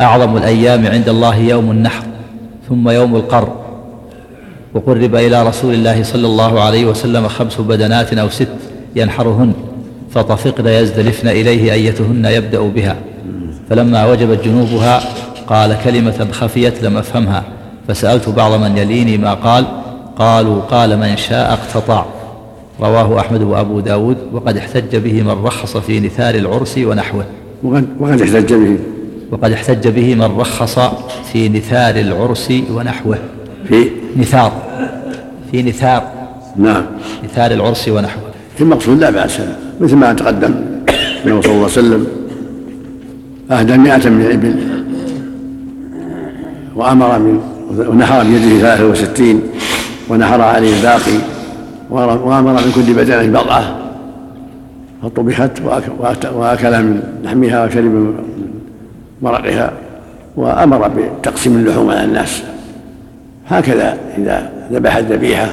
[0.00, 2.04] أعظم الأيام عند الله يوم النحر
[2.68, 3.48] ثم يوم القر.
[4.74, 8.48] وقرب إلى رسول الله صلى الله عليه وسلم خمس بدنات أو ست
[8.96, 9.52] ينحرهن
[10.14, 12.96] فطفقن يزدلفن إليه أيتهن يبدأ بها.
[13.70, 15.00] فلما وجبت جنوبها
[15.46, 17.44] قال كلمة خفيت لم أفهمها
[17.88, 19.64] فسألت بعض من يليني ما قال
[20.18, 22.04] قالوا قال من شاء اقتطع.
[22.80, 27.24] رواه أحمد وأبو داود وقد احتج به من رخص في نثار العرس ونحوه.
[27.62, 28.78] وقد وقد احتج به.
[29.30, 30.78] وقد احتج به من رخص
[31.32, 33.18] في نثار العرس ونحوه.
[33.68, 34.52] في؟ نثار.
[35.50, 36.02] في نثار.
[36.56, 36.84] نعم.
[37.24, 38.22] نثار العرس ونحوه.
[38.60, 39.40] المقصود لا بأس.
[39.80, 40.54] مثل ما تقدم
[41.26, 42.06] أنه صلى الله عليه وسلم
[43.50, 44.54] أهدى مئة من الإبل
[46.76, 47.40] وأمر من
[47.88, 49.40] ونحر بيده ثلاثة وستين
[50.08, 51.31] ونحر عليه الباقي.
[51.92, 53.76] وأمر من كل بدنة بضعة
[55.02, 55.62] فطبخت
[56.34, 58.14] وأكل من لحمها وشرب من
[59.22, 59.72] مرقها
[60.36, 62.42] وأمر بتقسيم اللحوم على الناس.
[63.48, 65.48] هكذا إذا ذبح الذبيحة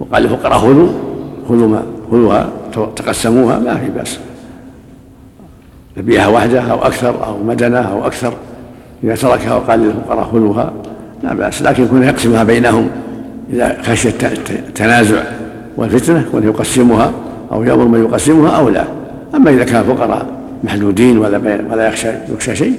[0.00, 0.88] وقال للفقراء خذوا
[1.48, 2.48] خذوا ما خذوها
[2.96, 4.18] تقسموها ما في بأس.
[5.98, 8.32] ذبيحة واحدة أو أكثر أو مدنة أو أكثر
[9.04, 10.72] إذا تركها وقال للفقراء خذوها
[11.22, 11.62] لا بأس.
[11.62, 12.88] لكن يكون يقسمها بينهم
[13.52, 15.22] إذا خشي التنازع.
[15.78, 17.12] والفتنة يكون يقسمها
[17.52, 18.84] أو يأمر من يقسمها أو لا.
[19.34, 20.26] أما إذا كان فقراء
[20.64, 22.78] محدودين ولا ولا يخشى يخشى شيء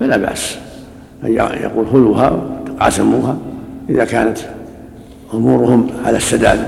[0.00, 0.56] فلا بأس.
[1.24, 3.36] أن يقول خذوها تقاسموها.
[3.90, 4.38] إذا كانت
[5.34, 6.58] أمورهم على السداد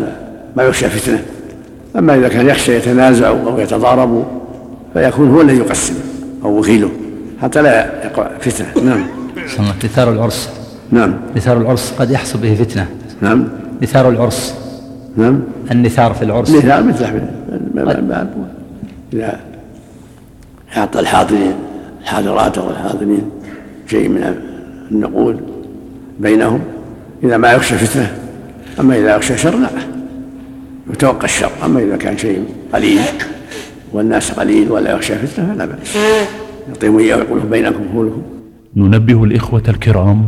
[0.57, 1.23] ما يخشى فتنة.
[1.97, 4.25] أما إذا كان يخشى يتنازع أو يتضاربوا
[4.95, 5.95] فيكون هو الذي يقسم
[6.45, 6.91] أو وكيله.
[7.43, 8.85] حتى لا يقع فتنة.
[8.85, 9.05] نعم.
[9.85, 10.51] نثار العرس.
[10.91, 11.15] نعم.
[11.37, 12.87] نثار العرس قد يحصل به فتنة.
[13.21, 13.49] نعم.
[13.83, 14.66] نثار العرس.
[15.17, 15.41] نعم.
[15.71, 16.51] النثار في العرس.
[16.51, 17.05] نثار مثل
[19.13, 19.41] إذا
[20.77, 21.55] أعطى الحاضرين
[22.03, 23.31] الحاضرات أو الحاضرين
[23.87, 24.35] شيء من
[24.91, 25.41] النقود
[26.21, 26.61] بينهم
[27.25, 28.17] إذا ما يخشى فتنة
[28.81, 29.69] أما إذا يخشى شر لا.
[30.93, 33.01] يتوقع الشر أما إذا كان شيء قليل
[33.93, 35.97] والناس قليل ولا يخشى فتنة فلا بأس.
[36.69, 38.09] يعطيهم إياه ويقول بينكم هو
[38.77, 40.25] ننبه الإخوة الكرام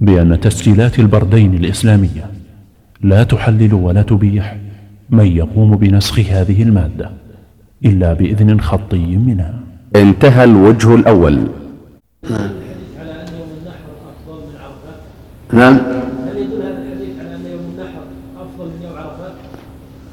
[0.00, 2.37] بأن تسجيلات البردين الإسلامية
[3.02, 4.56] لا تحلل ولا تبيح
[5.10, 7.10] من يقوم بنسخ هذه المادة
[7.84, 9.54] إلا بإذن خطي منها.
[9.96, 11.38] انتهى الوجه الأول.
[15.52, 15.74] نعم.
[15.74, 18.02] هل يدل هذا الحديث على ان يوم النحر
[18.36, 19.32] افضل من يوم عرفه؟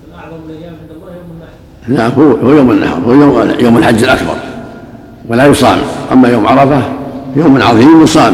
[0.07, 2.03] الاعظم الأيام عند الله يوم النحر.
[2.03, 4.35] نعم هو هو يوم النحر هو يوم يوم الحج الأكبر.
[5.27, 5.77] ولا يصام.
[6.11, 6.81] أما يوم عرفة
[7.35, 8.33] يوم عظيم يصام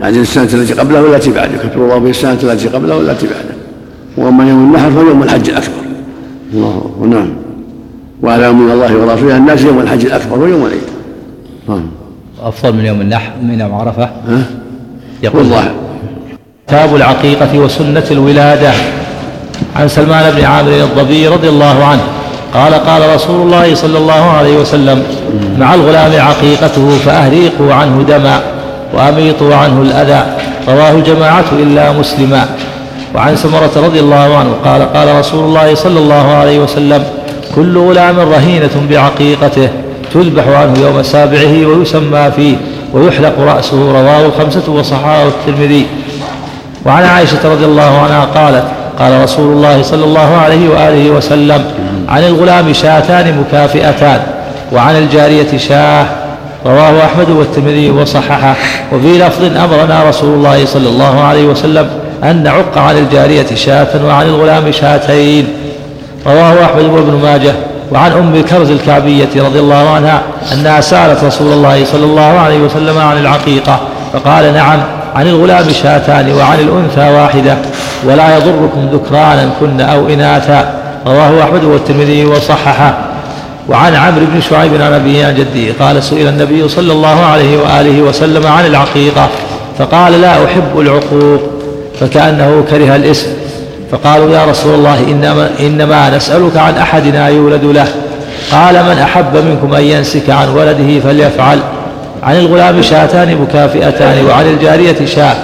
[0.00, 3.51] يعني السنة التي قبله والتي بعده يكفر الله به السنة التي قبله والتي بعده
[4.16, 5.82] وأما يوم النحر فهو يوم الحج الأكبر.
[6.54, 7.28] الله نعم.
[8.22, 10.82] وعلى من الله ورسوله الناس يوم الحج الأكبر ويوم العيد.
[11.68, 11.82] نعم.
[12.42, 14.42] أفضل من يوم النحر من يوم عرفة ها؟
[15.22, 15.70] يقول والظاهر
[16.66, 18.72] كتاب العقيقة وسنة الولادة.
[19.76, 22.02] عن سلمان بن عامر الضبي رضي الله عنه.
[22.54, 25.02] قال قال رسول الله صلى الله عليه وسلم
[25.58, 28.40] مع الغلام عقيقته فأهريقوا عنه دما
[28.94, 30.36] وأميطوا عنه الأذى
[30.68, 32.46] رواه الجماعة إلا مسلما.
[33.14, 37.04] وعن سمرة رضي الله عنه قال قال رسول الله صلى الله عليه وسلم
[37.56, 39.68] كل غلام رهينة بعقيقته
[40.14, 42.56] تذبح عنه يوم سابعه ويسمى فيه
[42.92, 45.86] ويحلق رأسه رواه الخمسة وصححه الترمذي.
[46.86, 48.64] وعن عائشة رضي الله عنها قالت
[48.98, 51.64] قال رسول الله صلى الله عليه وآله وسلم
[52.08, 54.20] عن الغلام شاتان مكافئتان
[54.72, 56.06] وعن الجارية شاه
[56.66, 58.56] رواه أحمد والترمذي وصححه.
[58.92, 64.26] وفي لفظ أمرنا رسول الله صلى الله عليه وسلم أن نعق عن الجارية شاة وعن
[64.26, 65.48] الغلام شاتين.
[66.26, 67.52] رواه أحمد وابن ماجه
[67.92, 72.98] وعن أم الكرز الكعبية رضي الله عنها أنها سألت رسول الله صلى الله عليه وسلم
[72.98, 73.80] عن العقيقة
[74.12, 74.80] فقال نعم
[75.14, 77.56] عن الغلام شاتان وعن الأنثى واحدة
[78.04, 80.74] ولا يضركم ذكرانا كن أو إناثا.
[81.06, 82.94] رواه أحمد والترمذي وصححه.
[83.68, 88.02] وعن عمرو بن شعيب عن أبيه عن جده قال سئل النبي صلى الله عليه وآله
[88.02, 89.28] وسلم عن العقيقة
[89.78, 91.51] فقال لا أحب العقوق.
[92.02, 93.28] فكأنه كره الاسم.
[93.92, 97.86] فقالوا يا رسول الله إنما, إنما نسألك عن أحدنا يولد له.
[98.52, 101.58] قال من أحب منكم أن ينسك عن ولده فليفعل.
[102.22, 105.36] عن الغلام شاتان مكافئتان وعن الجارية شاة.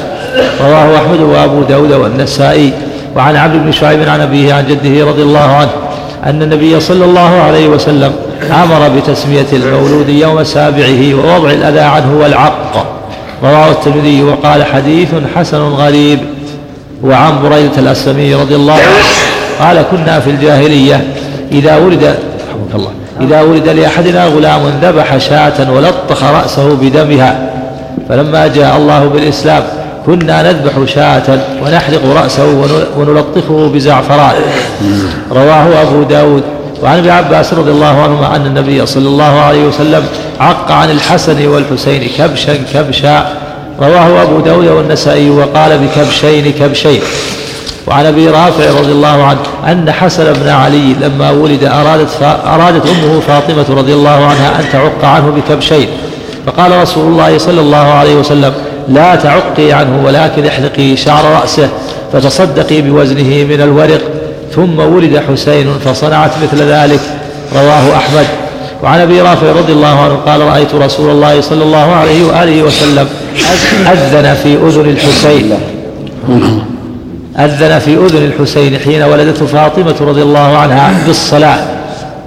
[0.61, 2.73] رواه أحمد وأبو داود والنسائي.
[3.17, 5.71] وعن عبد بن شعيب عن أبيه عن جده رضي الله عنه
[6.27, 8.13] أن النبي صلى الله عليه وسلم
[8.65, 12.87] أمر بتسمية المولود يوم سابعه ووضع الأذى عنه والعق.
[13.43, 16.19] رواه الترمذي وقال حديث حسن غريب.
[17.05, 21.07] وعن بريدة الأسلمي رضي الله عنه قال كنا في الجاهلية
[21.53, 22.15] إذا ولد
[22.75, 27.51] الله إذا ولد لأحدنا غلام ذبح شاة ولطخ رأسه بدمها
[28.09, 29.63] فلما جاء الله بالإسلام
[30.07, 32.47] كنا نذبح شاة ونحرق رأسه
[32.97, 34.35] ونلطخه بزعفران.
[35.33, 36.43] رواه أبو داود.
[36.83, 40.05] وعن ابن عباس رضي الله عنهما أن النبي صلى الله عليه وسلم
[40.41, 43.27] عق عن الحسن والحسين كبشا كبشا
[43.81, 47.01] رواه أبو داود والنسائي وقال بكبشين كبشين.
[47.87, 52.09] وعن أبي رافع رضي الله عنه أن حسن بن علي لما ولد أرادت
[52.47, 55.89] أرادت أمه فاطمة رضي الله عنها أن تعق عنه بكبشين.
[56.47, 58.53] فقال رسول الله صلى الله عليه وسلم
[58.89, 61.69] لا تعقي عنه ولكن احلقي شعر رأسه
[62.13, 64.01] فتصدقي بوزنه من الورق.
[64.55, 67.01] ثم ولد حسين فصنعت مثل ذلك.
[67.55, 68.27] رواه أحمد.
[68.83, 73.07] وعن أبي رافع رضي الله عنه قال رأيت رسول الله صلى الله عليه وآله وسلم
[73.93, 75.53] أذن في أذن الحسين.
[77.39, 81.59] أذن في أذن الحسين حين ولدته فاطمة رضي الله عنها بالصلاة.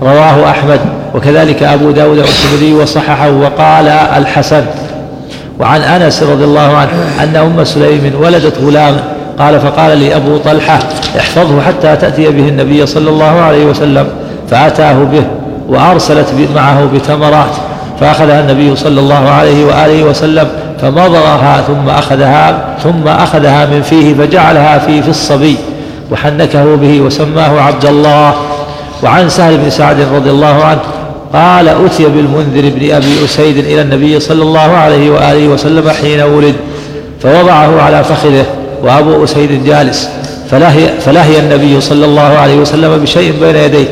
[0.01, 0.79] رواه أحمد.
[1.15, 4.63] وكذلك أبو داود والترمذي وصححه وقال الحسن.
[5.59, 6.91] وعن أنس رضي الله عنه
[7.23, 9.03] أن أم سليم ولدت غلاما
[9.39, 10.79] قال فقال لي أبو طلحة
[11.19, 14.07] احفظه حتى تأتي به النبي صلى الله عليه وسلم
[14.49, 15.23] فأتاه به.
[15.71, 17.55] وأرسلت معه بتمرات
[17.99, 20.47] فأخذها النبي صلى الله عليه وآله وسلم
[20.81, 25.57] فمضغها ثم أخذها ثم أخذها من فيه فجعلها في في الصبي
[26.11, 28.33] وحنكه به وسماه عبد الله.
[29.03, 30.79] وعن سهل بن سعد رضي الله عنه
[31.33, 36.55] قال أتي بالمنذر بن أبي أسيد إلى النبي صلى الله عليه وآله وسلم حين ولد
[37.23, 38.45] فوضعه على فخذه
[38.83, 40.09] وأبو أسيد جالس
[40.51, 43.87] فلهي, فلهي النبي صلى الله عليه وسلم بشيء بين يديه.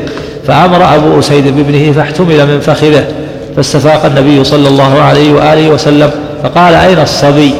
[0.49, 3.05] فأمر أبو أسيد بابنه فاحتمل من فخذه
[3.55, 6.11] فاستفاق النبي صلى الله عليه وآله وسلم
[6.43, 7.53] فقال أين الصبي؟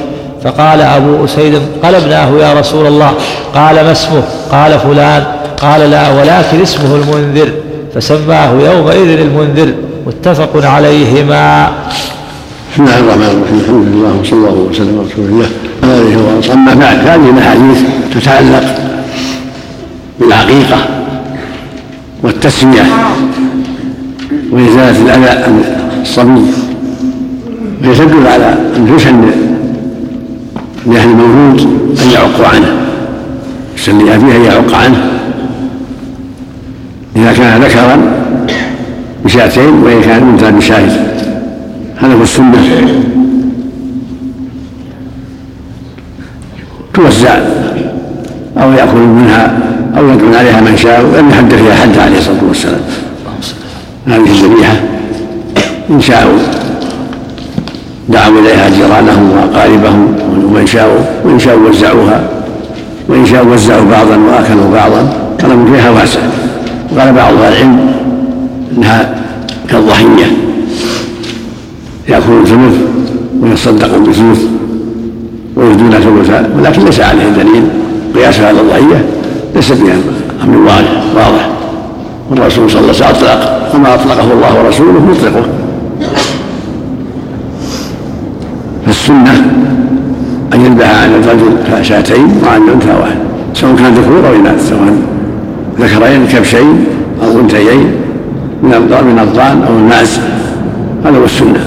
[0.44, 3.14] فقال أبو أسيد قلبناه يا رسول الله.
[3.56, 5.24] قال ما اسمه؟ قال فلان.
[5.62, 7.50] قال لا ولكن اسمه المنذر
[7.96, 9.74] فسماه يومئذ المنذر.
[10.08, 11.72] متفق عليهما.
[12.74, 13.60] بسم الله الرحمن الرحيم.
[13.60, 15.48] الحمد لله وصلى الله وسلم على رسول الله
[15.84, 16.62] آله وأصحابه.
[16.62, 17.80] اما بعد هذه الأحاديث
[18.16, 18.64] تتعلق
[20.20, 20.99] بالعقيقه
[22.24, 22.84] والتسمية.
[24.52, 25.64] وإزالة الأذى عن
[26.02, 26.46] الصبي
[27.84, 29.22] وهي تدل على أن يسن
[30.86, 31.62] لأهل المولود
[32.04, 32.72] أن يعقوا عنه.
[33.78, 35.12] يسن لأبيه أن يعق عنه.
[37.16, 37.98] إذا كان ذكرا
[39.26, 41.10] بشاتين وإن كان أنثى بشاهد.
[41.98, 42.58] هذا هو السنة.
[46.94, 47.40] توزع
[48.58, 52.82] أو يأكل منها أو يدعون عليها من شاء ولم يحد فيها حد عليه الصلاة والسلام.
[54.08, 54.76] هذه الذبيحة
[55.90, 56.38] إن شاءوا
[58.10, 62.30] دعوا إليها جيرانهم وأقاربهم ومن شاءوا وإن شاءوا وزعوها
[63.10, 65.14] وإن شاءوا وزعوا بعضا وأكلوا بعضا.
[65.42, 66.20] كلام فيها واسع.
[66.96, 67.92] وقال بعض أهل العلم
[68.78, 69.16] إنها
[69.70, 70.26] كالضحية.
[72.10, 72.78] يأكلون ثلث
[73.42, 74.42] ويصدقون بثلث
[75.56, 77.64] ويهدون ثلثا ولكن ليس عليه دليل.
[78.16, 79.06] قياس على الضحية.
[79.56, 79.96] ليس بها
[80.44, 80.58] أمر
[81.16, 81.50] واضح
[82.30, 85.46] والرسول صلى الله عليه وسلم أطلق وما أطلقه الله ورسوله مطلقه.
[88.86, 89.32] فالسنة
[90.54, 93.18] أن يذبح عن الرجل شاتين وعن الأنثى واحد
[93.54, 94.94] سواء كان ذكور أو إناث سواء
[95.80, 96.86] ذكرين كبشين
[97.24, 97.92] أو أنثيين
[98.64, 98.70] من
[99.08, 100.20] من الضأن أو المعز
[101.06, 101.60] هذا هو السنة.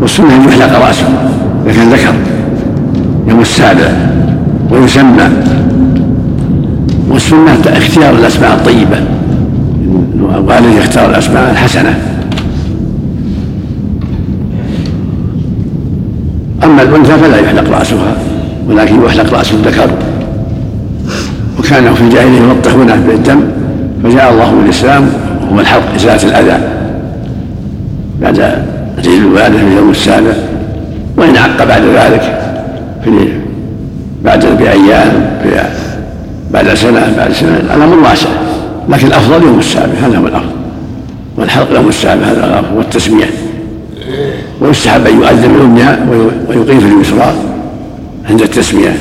[0.00, 1.08] والسنة أن يحلق رأسه
[1.66, 2.14] إذا كان ذكر
[3.28, 3.90] يوم السابع
[4.70, 5.28] ويسمى.
[7.16, 8.96] والسنة اختيار الأسماء الطيبة.
[10.48, 11.98] وعليه يختار الأسماء الحسنة.
[16.64, 18.16] أما الأنثى فلا يحلق رأسها
[18.68, 19.90] ولكن يحلق رأس الذكر.
[21.58, 23.40] وكانوا في الجاهلية يلطخونه بالدم
[24.02, 25.08] فجاء الله بالإسلام
[25.50, 26.58] وهو الحلق إزالة الأذى.
[28.22, 28.40] بعد
[28.98, 30.32] عيد الولادة في اليوم السابع.
[31.16, 32.38] وإن عق بعد ذلك
[33.04, 33.28] في
[34.24, 35.12] بعد بأيام
[36.50, 37.62] بعد سنة بعد سنة.
[37.76, 38.28] الأمر واسع
[38.88, 40.50] لكن الأفضل يوم السابع هذا هو الأفضل.
[41.36, 42.76] والحلق يوم السابع هذا الأفضل.
[42.76, 43.30] والتسمية.
[44.60, 45.88] ويستحب أن يؤذن باليمنى
[46.48, 47.34] ويقيم في اليسرى
[48.30, 48.96] عند التسمية.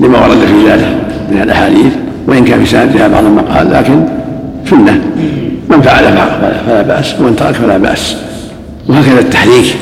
[0.00, 0.96] لما ورد في ذلك
[1.30, 1.92] من الأحاديث
[2.26, 4.04] وإن كان في سندها بعض المقال لكن
[4.70, 5.00] سنة.
[5.70, 6.04] من فعل
[6.66, 7.14] فلا بأس.
[7.20, 8.16] ومن ترك فلا بأس.
[8.88, 9.76] وهكذا التحريك.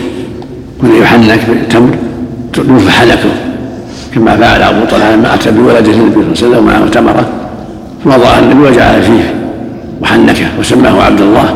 [0.81, 1.95] كن يحنك بالتمر
[2.59, 3.31] يرفع حنكه
[4.15, 7.29] كما فعل أبو طلحة لما أتى بولده النبي صلى الله عليه وسلم ومعه تمرة
[8.05, 9.35] فوضعها النبي وجعل فيه
[10.03, 11.55] وحنكه وسماه عبد الله.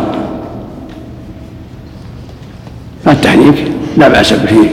[3.07, 3.55] التحريك
[3.97, 4.71] لا بأس به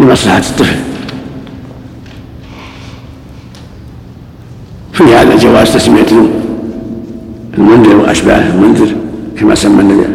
[0.00, 0.76] لمصلحة الطفل.
[4.92, 6.06] في هذا جواز تسمية
[7.58, 8.88] المنذر وأشباه المنذر
[9.40, 10.06] كما سمى النبي.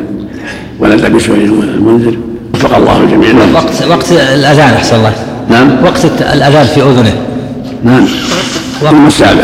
[0.80, 2.18] ولد سهيل المنذر.
[2.54, 3.30] وفق الله الجميع.
[3.54, 5.25] وقت وقت الأذان أحسن الله.
[5.50, 5.68] نعم.
[5.84, 7.14] وقت الأذان في أذنه.
[7.84, 8.06] نعم.
[8.84, 9.44] يوم السابع.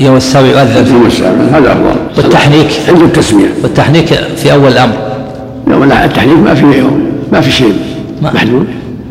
[0.00, 1.58] يوم السابع يؤذن يوم السابع.
[1.58, 1.96] هذا أفضل.
[2.16, 2.68] والتحنيك.
[2.88, 3.48] عند التسمية.
[3.62, 4.94] والتحنيك في أول الأمر.
[5.70, 7.02] يوم لا التحنيك ما في يوم.
[7.32, 7.74] ما في شيء
[8.22, 8.66] محدود.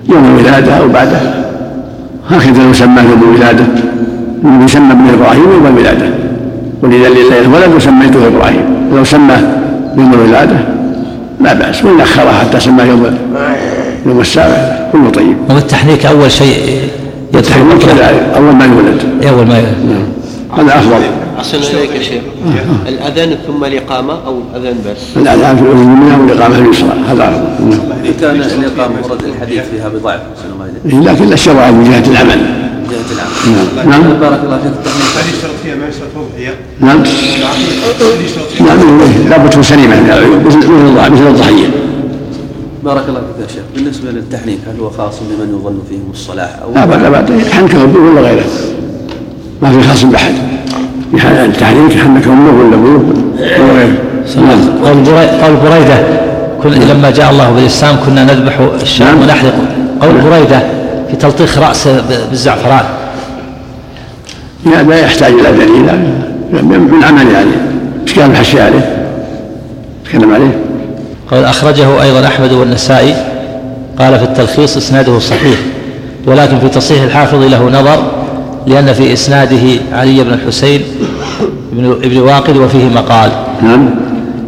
[0.09, 1.45] يوم الولادة أو بعدها
[2.29, 3.63] هكذا لو سماه يوم الولادة.
[4.65, 6.05] يسمى ابن إبراهيم يوم الولادة.
[6.83, 8.65] ولذا لله ولد وسميته إبراهيم.
[8.95, 9.41] لو سماه
[9.97, 10.57] يوم الولادة
[11.41, 11.85] لا بأس.
[11.85, 13.17] وإن أخرها حتى سماه يوم
[14.07, 15.37] يوم السابع كله طيب.
[15.49, 16.79] والتحنيك أول شيء
[17.33, 19.01] يدخل التحنيك كذلك أول ما يولد.
[19.27, 19.75] أول ما يولد.
[19.89, 20.07] نعم.
[20.57, 21.01] هذا أفضل.
[21.39, 22.21] أحسن إليك يا شيخ.
[22.87, 27.69] الأذان ثم الإقامة أو الأذان بس؟ الأذان في الأذن اليمنى والإقامة في اليسرى هذا أفضل.
[27.69, 27.79] نعم.
[28.05, 30.19] إن كان الإقامة ورد الحديث فيها بضعف.
[30.85, 32.39] إليك لكن الشرائع من جهة العمل.
[32.39, 34.01] من جهة العمل نعم.
[34.01, 34.19] نعم.
[34.19, 34.71] بارك الله فيك.
[34.71, 36.97] التحنيك هل يشترط فيها ما يشترط أضحية؟ نعم.
[36.97, 40.45] هل يشترط فيها نعم لابد تكون سليمة من العيوب
[41.13, 41.67] مثل الضحية.
[42.87, 43.63] بارك الله فيك يا شيخ.
[43.75, 48.11] بالنسبة للتحنيك هل هو خاص بمن يظن فيهم الصلاح أو لا لا بد حنك أبوه
[48.11, 48.43] ولا غيره؟
[49.61, 50.33] ما في خاص بأحد.
[51.13, 53.13] التحريك حنك أمه ولا أبوه
[53.59, 53.97] ولا غيره
[54.37, 55.97] نعم قول قول بريدة.
[56.63, 59.21] كن لما جاء الله بالإسلام كنا نذبح الشام نعم.
[59.21, 59.53] ونحرق
[60.01, 60.59] قول بريدة
[61.09, 62.85] في تلطيخ رأسه ب- بالزعفران.
[64.65, 65.83] لا لا يحتاج إلى دليل.
[66.63, 67.51] من عمل يعني
[68.07, 69.07] إيش كان الحشي عليه
[70.05, 70.59] تكلم عليه؟
[71.31, 73.15] قال أخرجه أيضا أحمد والنسائي
[73.99, 75.57] قال في التلخيص إسناده صحيح
[76.25, 78.03] ولكن في تصحيح الحافظ له نظر
[78.67, 80.81] لأن في إسناده علي بن الحسين
[81.71, 83.29] بن ابن واقد وفيه مقال.
[83.63, 83.89] نعم.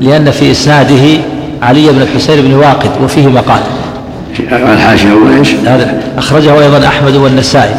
[0.02, 1.20] لأن في إسناده
[1.62, 3.60] علي بن الحسين بن واقد وفيه مقال.
[4.52, 7.76] الحاشية إيش؟ هذا أخرجه أيضا أحمد والنسائي.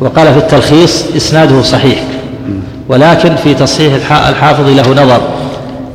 [0.00, 2.02] وقال في التلخيص إسناده صحيح
[2.88, 5.20] ولكن في تصحيح الح- الحافظ له نظر.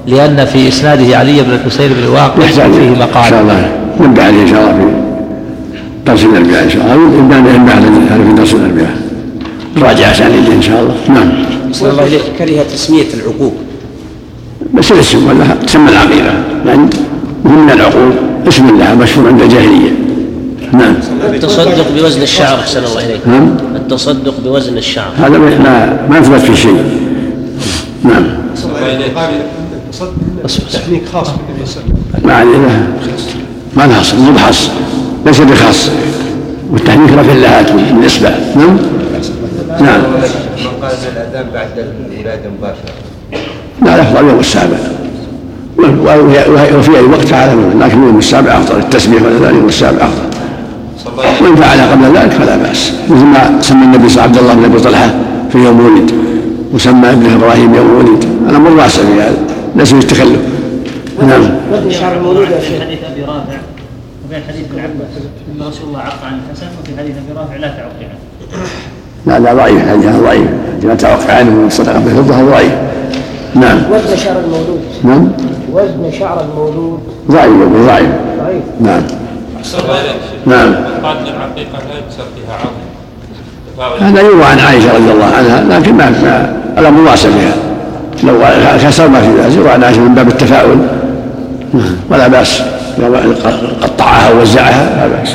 [0.07, 3.71] لأن في إسناده علي بن الحسين بن واقد يحتاج وفيه إن شاء مقال الله.
[3.99, 6.95] نبدا عليه إن شاء الله في درس الأربعاء إن شاء الله.
[6.95, 8.97] نبدا نبدا على في درس الأربعاء.
[9.77, 10.95] نراجع أسانيده إن شاء الله.
[11.19, 11.29] نعم.
[11.71, 12.21] صلى الله إليك.
[12.39, 13.53] كره تسمية العقوق.
[14.73, 16.33] بس الاسم ولا تسمى العقيدة.
[16.65, 16.89] يعني
[17.45, 18.11] مهم من العقول
[18.47, 19.91] اسم لها مشهور عند الجاهلية.
[20.73, 20.93] نعم.
[21.33, 23.27] التصدق بوزن الشعر أحسن الله إليك.
[23.27, 23.57] نعم.
[23.75, 25.11] التصدق بوزن الشعر.
[25.17, 26.83] هذا ما ما, ما يثبت في شيء.
[28.03, 28.23] نعم.
[30.73, 31.83] تحنيك خاص بالنبي صلى
[32.23, 32.87] الله عليه وسلم ما عليه
[33.75, 34.69] ما لها اصل مو بخاص
[35.25, 35.89] ليس بخاص.
[36.71, 38.77] والتحنيك رفع اللهات من الاصبع نعم؟
[39.81, 40.01] نعم.
[40.01, 42.93] من قال الأذان بعد الولاده مباشرة.
[43.85, 44.77] لا الافضل يوم السابع
[46.77, 48.79] وفي أي وقت فعل لكن يوم السابع أفضل.
[48.79, 50.27] التسبيح ولا يوم السابع أفضل.
[51.41, 52.91] وإن فعل قبل ذلك فلا بأس.
[53.09, 55.15] مثل ما سمى النبي صلى عبد الله بن أبي طلحة
[55.51, 56.11] في يوم ولد
[56.73, 58.25] وسمى ابنه إبراهيم يوم ولد.
[58.49, 60.39] الامر واسع في هذا ليس في التكلف
[61.27, 61.49] نعم.
[61.71, 62.81] وزن شعر المولود يا شيخ.
[62.81, 63.57] حديث أبي رافع.
[64.25, 65.09] وبين حديث ابن عباس.
[65.55, 68.17] إن رسول الله عق عن الحسن وفي حديث أبي رافع لا تعق عنه.
[69.25, 70.47] لا لا ضعيف الحديث هذا ضعيف.
[70.83, 72.71] ما توقع عنه من الصدقه بالفضه ضعيف.
[73.55, 73.77] نعم.
[73.91, 74.79] وزن شعر المولود.
[75.03, 75.31] نعم.
[75.73, 76.99] وزن شعر المولود.
[77.31, 77.51] ضعيف
[77.87, 78.09] ضعيف.
[78.43, 78.63] ضعيف.
[78.81, 79.01] نعم.
[79.59, 79.77] أحسن.
[80.45, 80.75] نعم.
[81.03, 82.87] قال ان العقيقة لا يكسر فيها عظم
[83.99, 87.55] هذا يروى عن عائشة رضي الله عنها لكن ما ما الأمر واسع فيها.
[88.23, 88.33] لو
[88.83, 90.87] كسر ما في ذلك يروى عن عائشه من باب التفاؤل.
[92.09, 92.61] ولا بأس.
[92.99, 93.15] لو
[93.81, 95.29] قطعها ووزعها لا بأس.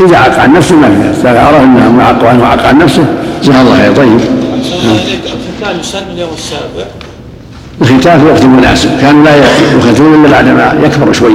[0.00, 3.04] إذا عق عن نفسه ما في إذا عرف أنه عق عنه وعق عن نفسه.
[3.42, 4.20] جزاه الله خير طيب.
[5.60, 6.86] الختان يسن اليوم السابع.
[7.82, 8.90] الختان في وقت مناسب.
[9.00, 9.36] كانوا لا
[9.90, 11.34] يختون إلا بعد ما يكبر شوي.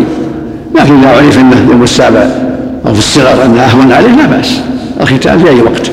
[0.76, 2.28] لكن إذا عرف أنه يوم السابع
[2.86, 4.62] أو في الصغر أنه أهون عليه لا بأس.
[5.02, 5.92] الختان في أي وقت.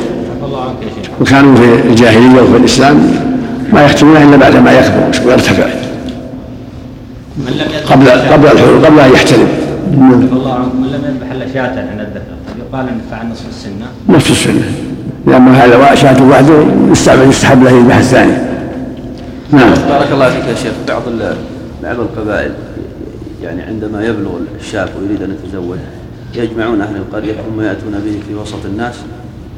[1.21, 3.11] وكانوا في الجاهلية وفي الإسلام
[3.73, 5.67] ما يختمونه إلا بعد ما يكبر ويرتفع
[7.39, 9.49] من لم يذبح قبل قبل الحلول قبل أن يحتلم.
[10.33, 13.87] الله عنكم من لم يذبح إلا شاة عند الذكر يقال إن فعل نصف السنة.
[14.09, 14.73] نفس السنة.
[15.27, 18.33] لأن هذا شاة وحده يستحب يستحب له يذبح الثاني.
[19.53, 19.71] نعم.
[19.89, 20.73] بارك الله فيك يا شيخ.
[20.89, 21.37] بعض ال-
[21.83, 22.51] بعض القبائل
[23.43, 25.79] يعني عندما يبلغ الشاب ويريد أن يتزوج
[26.35, 28.95] يجمعون أهل القرية ثم يأتون به في وسط الناس.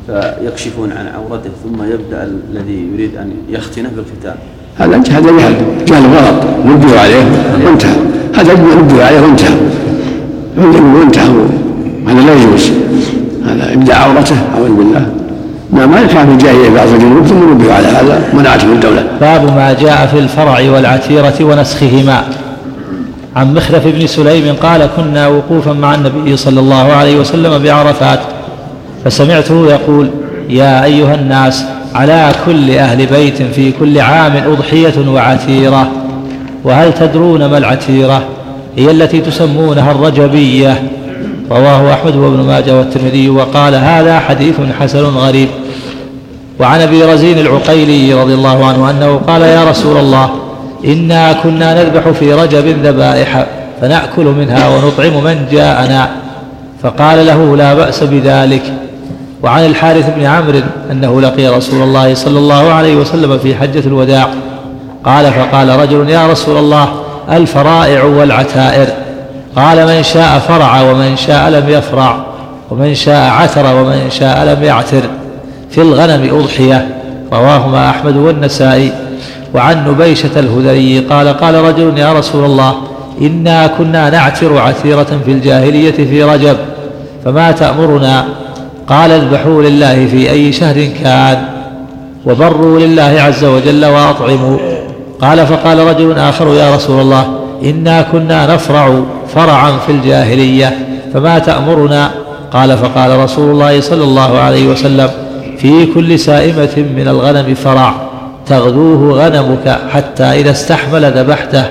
[0.09, 4.37] فيكشفون عن عورته ثم يبدأ الذي يريد أن يختنه بالختان
[4.79, 5.55] هذا هذا جهل
[5.87, 6.45] جهل غلط.
[6.67, 7.25] ردوا عليه
[7.65, 7.97] وانتهى
[8.35, 9.55] هذا ردوا عليه وانتهى
[10.57, 11.29] وانتهى
[12.07, 12.71] هذا لا يجوز.
[13.47, 15.07] هذا ابداع عورته أعوذ بالله.
[15.73, 19.05] نعم ما كان في الجاهليه بعض الجنوب ثم نبهوا على هذا منعتهم الدولة.
[19.21, 22.25] باب ما جاء في الفرع والعتيرة ونسخهما.
[23.37, 28.21] عن مخلف بن سليم قال كنا وقوفا مع النبي صلى الله عليه وسلم بعرفات
[29.05, 30.11] فسمعته يقول
[30.49, 35.91] يا أيها الناس على كل أهل بيت في كل عام أضحية وعتيرة
[36.65, 38.23] وهل تدرون ما العتيرة
[38.77, 40.83] هي التي تسمونها الرجبية.
[41.51, 43.31] رواه أحمد وابن ماجه والترمذي.
[43.31, 45.49] وقال هذا حديث حسن غريب.
[46.61, 50.31] وعن أبي رزين العقيلي رضي الله عنه أنه قال يا رسول الله
[50.85, 53.47] إنا كنا نذبح في رجب ذبائح
[53.81, 56.09] فنأكل منها ونطعم من جاءنا.
[56.83, 58.63] فقال له لا بأس بذلك.
[59.43, 60.61] وعن الحارث بن عمرو
[60.91, 64.29] أنه لقي رسول الله صلى الله عليه وسلم في حجة الوداع.
[65.05, 66.89] قال فقال رجل يا رسول الله
[67.31, 68.87] الفرائع والعتائر.
[69.57, 72.17] قال من شاء فرع ومن شاء لم يفرع
[72.71, 75.03] ومن شاء عتر ومن شاء لم يعتر.
[75.71, 76.89] في الغنم أضحية.
[77.33, 78.93] رواهما أحمد والنسائي.
[79.55, 82.75] وعن نبيشة الهذلي قال قال رجل يا رسول الله
[83.21, 86.57] إنا كنا نعتر عتيرة في الجاهلية في رجب
[87.25, 88.25] فما تأمرنا
[88.89, 91.39] قال اذبحوا لله في أي شهر كان
[92.27, 94.59] وبروا لله عز وجل وأطعموا.
[95.21, 99.03] قال فقال رجل آخر يا رسول الله إنا كنا نفرع
[99.35, 100.79] فرعا في الجاهلية
[101.15, 102.11] فما تأمرنا؟
[102.53, 105.11] قال فقال رسول الله صلى الله عليه وسلم
[105.59, 107.95] في كل سائمة من الغنم فرع
[108.47, 111.65] تغدوه غنمك حتى إذا استحمل ذبحته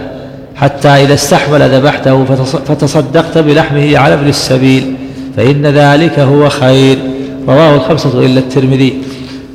[0.55, 2.26] حتى إذا استحمل ذبحته
[2.68, 4.95] فتصدقت بلحمه على ابن السبيل.
[5.38, 6.97] فإن ذلك هو خير.
[7.47, 8.93] رواه الخمسة إلا الترمذي.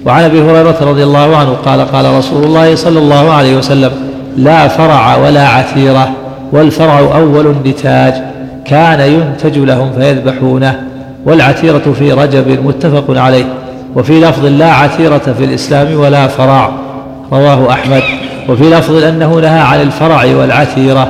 [0.07, 3.91] وعن أبي هريرة رضي الله عنه قال قال رسول الله صلى الله عليه وسلم
[4.37, 6.11] لا فرع ولا عتيرة
[6.53, 8.14] والفرع أول النتاج.
[8.66, 10.80] كان ينتج لهم فيذبحونه.
[11.26, 13.45] والعتيرة في رجب متفق عليه.
[13.97, 16.72] وفي لفظ لا عتيرة في الإسلام ولا فرع.
[17.33, 18.03] رواه أحمد.
[18.49, 21.09] وفي لفظ أنه نهى عن الفرع والعتيرة.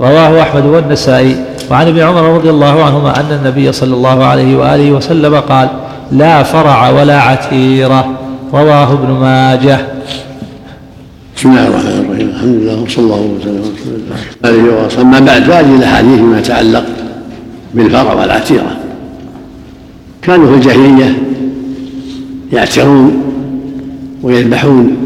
[0.00, 1.36] رواه أحمد والنسائي.
[1.70, 5.68] وعن ابن عمر رضي الله عنهما أن النبي صلى الله عليه وآله وسلم قال
[6.12, 8.18] لا فرع ولا عتيرة
[8.52, 9.78] رواه ابن ماجه.
[11.36, 12.28] بسم الله الرحمن الرحيم.
[12.28, 13.62] الحمد لله وصلى الله وسلم
[14.44, 16.84] على اله اما بعد؟ فهذه الأحاديث فيما يتعلق
[17.74, 18.76] بالفرع والعتيرة.
[20.22, 21.18] كانوا في الجاهلية
[22.52, 23.22] يعترون
[24.22, 24.96] ويذبحون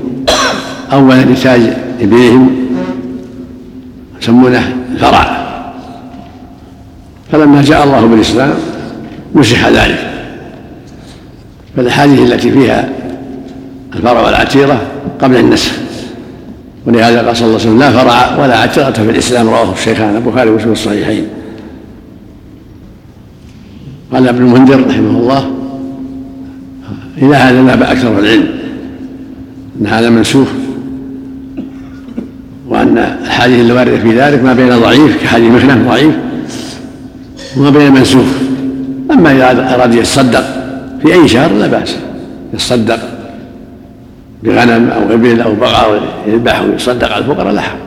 [0.92, 1.60] أول نتاج
[2.00, 2.50] ابلهم
[4.22, 5.41] يسمونه الفرع.
[7.32, 8.54] فلما جاء الله بالإسلام
[9.34, 10.12] نسخ ذلك.
[11.76, 12.88] فالأحاديث التي فيها
[13.94, 14.82] الفرع والعتيرة
[15.20, 15.72] قبل النسخ
[16.86, 20.50] ولهذا قال صلى الله عليه وسلم لا فرع ولا عتيرة في الإسلام رواه الشيخان البخاري
[20.50, 21.26] ومسلم الصحيحين.
[24.12, 25.50] قال ابن المنذر رحمه الله
[27.18, 28.48] إلى هذا ذهب أكثر العلم
[29.80, 30.48] أن هذا منسوخ
[32.68, 36.14] وأن الحديث الواردة في ذلك ما بين ضعيف كحديث مخنف ضعيف.
[37.56, 38.26] وما بين منسوخ.
[39.10, 40.44] أما إذا أراد يتصدق
[41.02, 41.96] في أي شهر لا بأس.
[42.54, 42.98] يتصدق
[44.42, 47.78] بغنم أو إبل أو بقرة يذبح ويصدق على الفقراء لا حرج.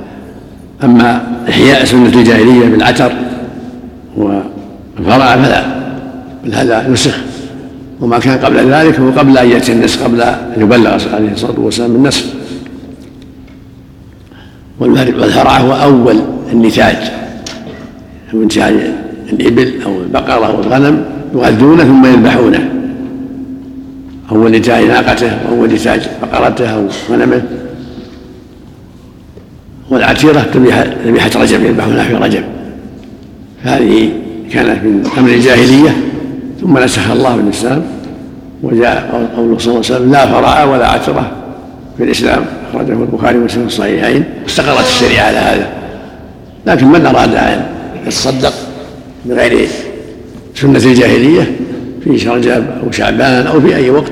[0.83, 3.11] أما إحياء سنة الجاهلية بالعتر
[4.17, 5.65] والفرع فلا.
[6.45, 7.17] بل هذا نسخ.
[8.01, 11.93] وما كان قبل ذلك هو قبل أن يأتي النسخ قبل أن يبلغ عليه الصلاة والسلام
[11.93, 12.23] بالنسخ
[14.79, 16.97] والفرع هو أول النتاج.
[18.35, 18.73] هو انتهاج
[19.33, 21.05] الإبل أو البقرة أو الغنم
[21.35, 22.69] يغذونه ثم يذبحونه.
[24.31, 27.41] أول نتاج ناقته وأول نتاج بقرته أو غنمه.
[29.89, 30.45] والعتيرة
[31.05, 32.43] ذبيحة رجب يذبحونها في رجب.
[33.63, 34.09] هذه
[34.51, 35.97] كانت من أمر الجاهلية
[36.61, 37.81] ثم نسخ الله بالإسلام
[38.63, 41.31] وجاء قوله صلى الله عليه وسلم لا فرع ولا عترة
[41.97, 42.45] في الإسلام.
[42.73, 44.23] أخرجه البخاري ومسلم في الصحيحين.
[44.47, 45.67] استقرت الشريعة على هذا.
[46.65, 47.65] لكن من أراد أن
[48.07, 48.53] يتصدق؟
[49.25, 49.67] بغير
[50.55, 51.51] سنة الجاهلية
[52.03, 54.11] في رجب أو شعبان أو في أي وقت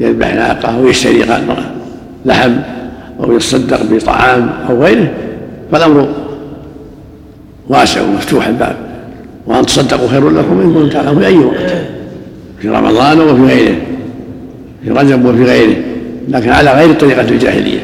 [0.00, 1.24] يذبح ناقة أو يشتري
[2.24, 2.52] لحم
[3.20, 5.10] أو يتصدق بطعام أو غيره
[5.72, 6.08] فالأمر
[7.68, 8.76] واسع ومفتوح الباب.
[9.46, 11.72] وأن تصدقوا خير لكم إن كنتم تعلمون في أي وقت
[12.60, 13.76] في رمضان وفي غيره
[14.84, 15.76] في رجب وفي غيره
[16.28, 17.81] لكن على غير طريقة الجاهلية.